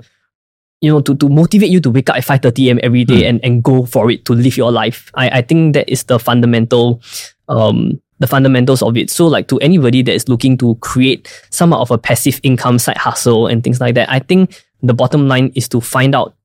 you 0.81 0.91
know, 0.91 0.99
to, 1.01 1.15
to 1.15 1.29
motivate 1.29 1.69
you 1.69 1.79
to 1.79 1.89
wake 1.89 2.09
up 2.09 2.17
at 2.17 2.23
5.30 2.25 2.67
a.m. 2.67 2.79
every 2.83 3.05
day 3.05 3.25
and, 3.27 3.39
and 3.45 3.63
go 3.63 3.85
for 3.85 4.09
it 4.09 4.25
to 4.25 4.33
live 4.33 4.57
your 4.57 4.71
life. 4.71 5.11
I, 5.13 5.29
I 5.29 5.41
think 5.41 5.73
that 5.75 5.87
is 5.89 6.03
the 6.05 6.17
fundamental, 6.17 7.01
um, 7.49 8.01
the 8.19 8.25
fundamentals 8.27 8.81
of 8.81 8.97
it. 8.97 9.09
So 9.09 9.27
like 9.27 9.47
to 9.49 9.59
anybody 9.59 10.01
that 10.01 10.13
is 10.13 10.27
looking 10.27 10.57
to 10.57 10.75
create 10.81 11.29
some 11.51 11.71
of 11.73 11.91
a 11.91 11.97
passive 11.97 12.39
income 12.43 12.79
side 12.79 12.97
hustle 12.97 13.45
and 13.47 13.63
things 13.63 13.79
like 13.79 13.93
that, 13.95 14.09
I 14.11 14.19
think 14.19 14.63
the 14.81 14.93
bottom 14.93 15.27
line 15.27 15.51
is 15.55 15.69
to 15.69 15.81
find 15.81 16.15
out 16.15 16.35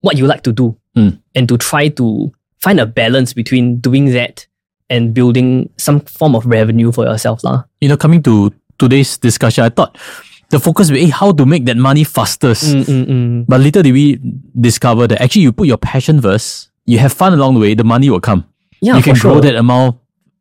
what 0.00 0.16
you 0.18 0.26
like 0.26 0.42
to 0.42 0.52
do 0.52 0.76
Mm. 0.96 1.22
and 1.36 1.48
to 1.48 1.56
try 1.56 1.86
to 1.88 2.32
find 2.58 2.80
a 2.80 2.84
balance 2.86 3.32
between 3.32 3.78
doing 3.78 4.06
that 4.06 4.44
and 4.90 5.14
building 5.14 5.70
some 5.76 6.00
form 6.00 6.34
of 6.34 6.44
revenue 6.46 6.90
for 6.90 7.04
yourself. 7.06 7.44
lah. 7.44 7.62
You 7.80 7.88
know, 7.88 7.96
coming 7.96 8.24
to 8.24 8.50
today's 8.76 9.16
discussion, 9.16 9.62
I 9.62 9.68
thought 9.68 9.96
the 10.50 10.58
focus 10.60 10.90
would 10.90 10.96
be 10.96 11.08
how 11.08 11.32
to 11.32 11.46
make 11.46 11.64
that 11.64 11.76
money 11.76 12.04
fastest. 12.04 12.74
Mm, 12.74 12.84
mm, 12.84 13.06
mm. 13.06 13.44
But 13.48 13.60
little 13.60 13.82
did 13.82 13.92
we 13.92 14.20
discover 14.60 15.06
that 15.06 15.20
actually 15.22 15.42
you 15.42 15.52
put 15.52 15.66
your 15.66 15.78
passion 15.78 16.20
first, 16.20 16.70
you 16.86 16.98
have 16.98 17.12
fun 17.12 17.32
along 17.32 17.54
the 17.54 17.60
way, 17.60 17.74
the 17.74 17.84
money 17.84 18.10
will 18.10 18.20
come. 18.20 18.44
Yeah, 18.80 18.96
you 18.96 19.02
can 19.02 19.14
sure. 19.14 19.32
grow 19.32 19.40
that 19.40 19.54
amount 19.54 19.98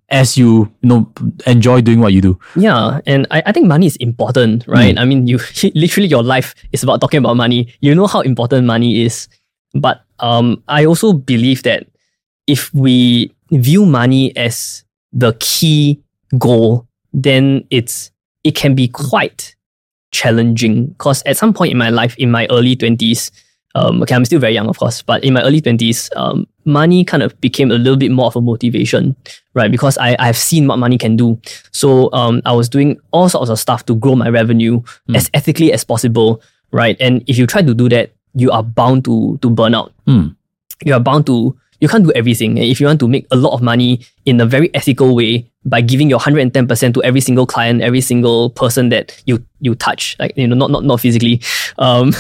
as 0.09 0.37
you, 0.37 0.73
you 0.81 0.89
know 0.89 1.11
enjoy 1.45 1.81
doing 1.81 1.99
what 1.99 2.13
you 2.13 2.21
do. 2.21 2.39
Yeah, 2.55 2.99
and 3.05 3.27
I, 3.29 3.43
I 3.45 3.51
think 3.51 3.67
money 3.67 3.85
is 3.85 3.95
important, 3.97 4.67
right? 4.67 4.97
I 4.97 5.05
mean, 5.05 5.27
you 5.27 5.39
literally 5.75 6.07
your 6.07 6.23
life 6.23 6.55
is 6.71 6.83
about 6.83 7.01
talking 7.01 7.19
about 7.19 7.35
money. 7.37 7.73
You 7.81 7.93
know 7.93 8.07
how 8.07 8.21
important 8.21 8.65
money 8.65 9.03
is, 9.03 9.27
but 9.73 10.01
um, 10.19 10.63
I 10.67 10.85
also 10.85 11.13
believe 11.13 11.63
that 11.63 11.85
if 12.47 12.73
we 12.73 13.31
view 13.51 13.85
money 13.85 14.35
as 14.35 14.83
the 15.13 15.37
key 15.39 16.01
goal, 16.37 16.87
then 17.13 17.67
it's 17.69 18.11
it 18.43 18.55
can 18.55 18.73
be 18.73 18.87
quite 18.87 19.55
challenging. 20.11 20.87
Because 20.87 21.23
at 21.25 21.37
some 21.37 21.53
point 21.53 21.71
in 21.71 21.77
my 21.77 21.89
life, 21.89 22.15
in 22.17 22.31
my 22.31 22.47
early 22.49 22.75
twenties, 22.75 23.31
um, 23.75 24.01
okay, 24.01 24.15
I'm 24.15 24.25
still 24.25 24.39
very 24.39 24.53
young, 24.53 24.67
of 24.67 24.77
course, 24.77 25.01
but 25.01 25.23
in 25.23 25.33
my 25.33 25.43
early 25.43 25.61
twenties, 25.61 26.09
um, 26.15 26.47
money 26.65 27.03
kind 27.05 27.21
of 27.21 27.39
became 27.39 27.71
a 27.71 27.75
little 27.75 27.97
bit 27.97 28.11
more 28.11 28.25
of 28.27 28.35
a 28.35 28.41
motivation, 28.41 29.15
right? 29.53 29.69
Because 29.71 29.97
I 29.97 30.15
I've 30.19 30.37
seen 30.37 30.67
what 30.67 30.77
money 30.77 30.97
can 30.97 31.15
do. 31.15 31.39
So 31.71 32.11
um, 32.13 32.41
I 32.45 32.53
was 32.53 32.67
doing 32.67 32.99
all 33.11 33.29
sorts 33.29 33.49
of 33.49 33.59
stuff 33.59 33.85
to 33.85 33.95
grow 33.95 34.15
my 34.15 34.29
revenue 34.29 34.81
as 35.13 35.29
ethically 35.33 35.71
as 35.71 35.83
possible, 35.83 36.41
right? 36.71 36.97
And 36.99 37.23
if 37.27 37.37
you 37.37 37.45
try 37.45 37.61
to 37.61 37.73
do 37.73 37.89
that, 37.89 38.11
you 38.33 38.51
are 38.51 38.63
bound 38.63 39.05
to 39.05 39.37
to 39.41 39.49
burn 39.49 39.75
out. 39.75 39.93
Hmm. 40.05 40.29
You 40.85 40.93
are 40.93 40.99
bound 40.99 41.25
to 41.27 41.55
you 41.79 41.87
can't 41.87 42.03
do 42.03 42.11
everything. 42.11 42.59
And 42.59 42.67
if 42.67 42.79
you 42.79 42.87
want 42.87 42.99
to 42.99 43.07
make 43.07 43.25
a 43.31 43.35
lot 43.35 43.53
of 43.53 43.61
money 43.61 44.05
in 44.25 44.39
a 44.41 44.45
very 44.45 44.73
ethical 44.73 45.15
way 45.15 45.49
by 45.65 45.81
giving 45.81 46.09
your 46.09 46.19
110% 46.19 46.93
to 46.93 47.03
every 47.03 47.21
single 47.21 47.45
client, 47.45 47.81
every 47.81 48.01
single 48.01 48.49
person 48.49 48.89
that 48.89 49.21
you 49.25 49.43
you 49.59 49.75
touch, 49.75 50.15
like 50.19 50.33
you 50.35 50.47
know, 50.47 50.55
not 50.55 50.71
not 50.71 50.83
not 50.83 50.99
physically, 50.99 51.41
um, 51.77 52.13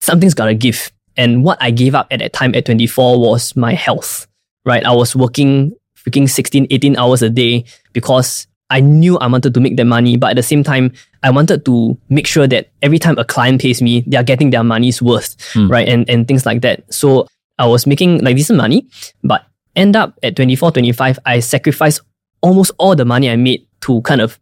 something's 0.00 0.34
gotta 0.34 0.54
give. 0.54 0.90
And 1.16 1.44
what 1.44 1.58
I 1.60 1.70
gave 1.70 1.94
up 1.94 2.06
at 2.10 2.20
that 2.20 2.32
time 2.32 2.54
at 2.54 2.64
24 2.64 3.20
was 3.20 3.56
my 3.56 3.74
health, 3.74 4.28
right? 4.64 4.84
I 4.84 4.92
was 4.92 5.16
working 5.16 5.74
freaking 5.96 6.28
16, 6.30 6.68
18 6.70 6.96
hours 6.96 7.22
a 7.22 7.28
day 7.28 7.64
because 7.92 8.46
I 8.70 8.80
knew 8.80 9.18
I 9.18 9.26
wanted 9.26 9.54
to 9.54 9.60
make 9.60 9.76
that 9.78 9.86
money, 9.86 10.16
but 10.16 10.30
at 10.30 10.36
the 10.36 10.42
same 10.42 10.62
time, 10.62 10.92
I 11.22 11.30
wanted 11.30 11.64
to 11.64 11.98
make 12.08 12.26
sure 12.26 12.46
that 12.46 12.68
every 12.82 12.98
time 12.98 13.18
a 13.18 13.24
client 13.24 13.60
pays 13.60 13.82
me, 13.82 14.04
they 14.06 14.16
are 14.16 14.22
getting 14.22 14.50
their 14.50 14.62
money's 14.62 15.02
worth, 15.02 15.36
right? 15.68 15.88
And 15.88 16.08
and 16.08 16.28
things 16.28 16.46
like 16.46 16.60
that. 16.62 16.92
So 16.94 17.26
I 17.58 17.66
was 17.66 17.86
making 17.86 18.24
like 18.24 18.36
decent 18.36 18.56
money, 18.56 18.86
but 19.22 19.46
end 19.76 19.96
up 19.96 20.18
at 20.22 20.36
24, 20.36 20.72
25, 20.72 21.18
I 21.26 21.40
sacrificed 21.40 22.00
almost 22.40 22.72
all 22.78 22.94
the 22.94 23.04
money 23.04 23.30
I 23.30 23.36
made 23.36 23.66
to 23.82 24.00
kind 24.02 24.20
of 24.20 24.38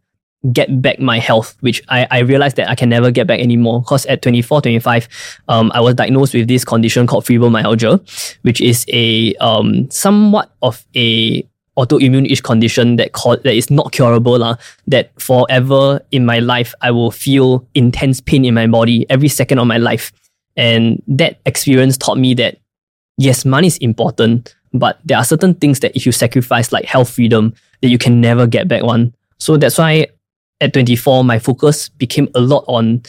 get 0.52 0.80
back 0.80 0.98
my 0.98 1.18
health, 1.18 1.56
which 1.60 1.82
I, 1.88 2.06
I 2.10 2.18
realized 2.20 2.56
that 2.56 2.68
I 2.68 2.74
can 2.74 2.88
never 2.88 3.10
get 3.10 3.26
back 3.26 3.40
anymore. 3.40 3.80
Because 3.80 4.06
at 4.06 4.22
24, 4.22 4.62
25, 4.62 5.08
um, 5.48 5.72
I 5.74 5.80
was 5.80 5.94
diagnosed 5.94 6.34
with 6.34 6.48
this 6.48 6.64
condition 6.64 7.06
called 7.06 7.24
fibromyalgia, 7.24 8.38
which 8.42 8.60
is 8.60 8.84
a 8.88 9.34
um, 9.36 9.90
somewhat 9.90 10.52
of 10.62 10.84
a 10.94 11.42
autoimmune-ish 11.76 12.40
condition 12.40 12.96
that 12.96 13.12
called, 13.12 13.42
that 13.42 13.54
is 13.54 13.70
not 13.70 13.92
curable 13.92 14.38
lah. 14.38 14.56
That 14.86 15.18
forever 15.20 16.00
in 16.10 16.24
my 16.24 16.38
life 16.38 16.74
I 16.80 16.90
will 16.90 17.10
feel 17.10 17.66
intense 17.74 18.20
pain 18.20 18.44
in 18.44 18.54
my 18.54 18.66
body 18.66 19.06
every 19.10 19.28
second 19.28 19.58
of 19.58 19.66
my 19.66 19.78
life, 19.78 20.12
and 20.56 21.02
that 21.08 21.40
experience 21.44 21.98
taught 21.98 22.18
me 22.18 22.34
that 22.34 22.58
yes, 23.16 23.44
money 23.44 23.66
is 23.66 23.78
important, 23.78 24.54
but 24.72 24.98
there 25.04 25.18
are 25.18 25.24
certain 25.24 25.54
things 25.54 25.80
that 25.80 25.96
if 25.96 26.06
you 26.06 26.12
sacrifice, 26.12 26.72
like 26.72 26.84
health 26.84 27.10
freedom, 27.10 27.54
that 27.82 27.88
you 27.88 27.98
can 27.98 28.20
never 28.20 28.46
get 28.46 28.68
back 28.68 28.82
one. 28.82 29.14
So 29.38 29.56
that's 29.56 29.78
why 29.78 30.08
at 30.60 30.72
24, 30.72 31.24
my 31.24 31.38
focus 31.38 31.88
became 31.88 32.28
a 32.34 32.40
lot 32.40 32.64
on 32.66 33.02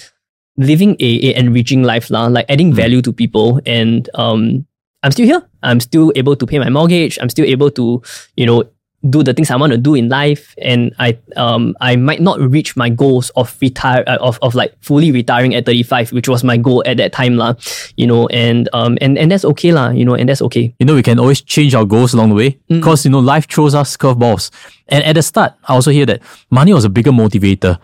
living 0.58 0.96
a, 1.00 1.30
a 1.30 1.36
enriching 1.36 1.84
life, 1.84 2.10
lah, 2.10 2.28
like 2.28 2.46
adding 2.50 2.74
value 2.74 3.02
to 3.02 3.14
people. 3.14 3.62
And 3.66 4.10
um, 4.16 4.66
I'm 5.04 5.12
still 5.12 5.26
here. 5.26 5.42
I'm 5.64 5.80
still 5.80 6.12
able 6.16 6.36
to 6.36 6.46
pay 6.46 6.60
my 6.60 6.70
mortgage. 6.70 7.18
I'm 7.22 7.30
still 7.30 7.46
able 7.46 7.72
to, 7.72 8.02
you 8.36 8.46
know, 8.46 8.64
do 9.10 9.22
the 9.22 9.34
things 9.34 9.52
I 9.52 9.56
want 9.56 9.72
to 9.72 9.78
do 9.78 9.94
in 9.96 10.10
life. 10.10 10.56
And 10.62 10.94
I 11.00 11.18
um 11.36 11.76
I 11.82 11.96
might 11.96 12.22
not 12.22 12.40
reach 12.40 12.76
my 12.76 12.90
goals 12.90 13.30
of 13.36 13.56
retire 13.62 14.04
uh, 14.08 14.18
of, 14.20 14.40
of 14.42 14.56
like 14.56 14.74
fully 14.82 15.12
retiring 15.12 15.54
at 15.56 15.66
35, 15.66 16.12
which 16.14 16.28
was 16.28 16.44
my 16.44 16.58
goal 16.58 16.84
at 16.86 16.98
that 16.98 17.14
time, 17.14 17.38
lah. 17.38 17.54
You 17.96 18.08
know, 18.08 18.28
and 18.28 18.70
um 18.74 18.98
and, 19.02 19.18
and 19.18 19.32
that's 19.32 19.46
okay, 19.46 19.72
lah, 19.72 19.90
you 19.90 20.04
know, 20.04 20.16
and 20.16 20.28
that's 20.28 20.42
okay. 20.42 20.74
You 20.80 20.86
know, 20.86 20.96
we 20.96 21.04
can 21.04 21.20
always 21.20 21.42
change 21.42 21.76
our 21.76 21.86
goals 21.86 22.14
along 22.14 22.30
the 22.30 22.36
way 22.36 22.58
because, 22.68 23.06
you 23.06 23.12
know, 23.12 23.20
life 23.20 23.48
throws 23.48 23.76
us 23.76 23.96
curveballs. 23.98 24.50
And 24.90 25.04
at 25.04 25.14
the 25.14 25.22
start, 25.22 25.54
I 25.68 25.74
also 25.74 25.92
hear 25.92 26.06
that 26.06 26.22
money 26.50 26.74
was 26.74 26.86
a 26.86 26.90
bigger 26.90 27.12
motivator. 27.12 27.78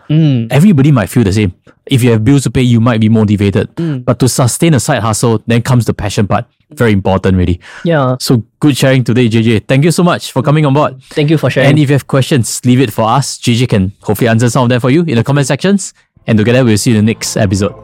Everybody 0.50 0.90
might 0.90 1.10
feel 1.10 1.22
the 1.22 1.32
same. 1.32 1.52
If 1.86 2.02
you 2.02 2.10
have 2.12 2.24
bills 2.24 2.44
to 2.44 2.50
pay, 2.50 2.62
you 2.62 2.80
might 2.80 2.98
be 2.98 3.10
motivated. 3.10 3.68
But 4.04 4.18
to 4.20 4.28
sustain 4.28 4.72
a 4.74 4.80
side 4.80 5.02
hustle, 5.02 5.42
then 5.46 5.60
comes 5.62 5.84
the 5.84 5.92
passion 5.92 6.26
part. 6.26 6.46
Very 6.70 6.92
important, 6.92 7.36
really. 7.36 7.60
Yeah. 7.84 8.16
So 8.20 8.42
good 8.60 8.76
sharing 8.76 9.04
today, 9.04 9.28
JJ. 9.28 9.68
Thank 9.68 9.84
you 9.84 9.90
so 9.90 10.02
much 10.02 10.32
for 10.32 10.42
coming 10.42 10.66
on 10.66 10.74
board. 10.74 11.02
Thank 11.04 11.30
you 11.30 11.38
for 11.38 11.50
sharing. 11.50 11.70
And 11.70 11.78
if 11.78 11.90
you 11.90 11.94
have 11.94 12.06
questions, 12.06 12.64
leave 12.64 12.80
it 12.80 12.92
for 12.92 13.02
us. 13.02 13.38
JJ 13.38 13.68
can 13.68 13.92
hopefully 14.00 14.28
answer 14.28 14.48
some 14.50 14.64
of 14.64 14.68
them 14.70 14.80
for 14.80 14.90
you 14.90 15.02
in 15.02 15.16
the 15.16 15.24
comment 15.24 15.46
sections. 15.46 15.94
And 16.26 16.38
together, 16.38 16.64
we'll 16.64 16.78
see 16.78 16.92
you 16.92 16.98
in 16.98 17.04
the 17.04 17.12
next 17.12 17.36
episode. 17.36 17.83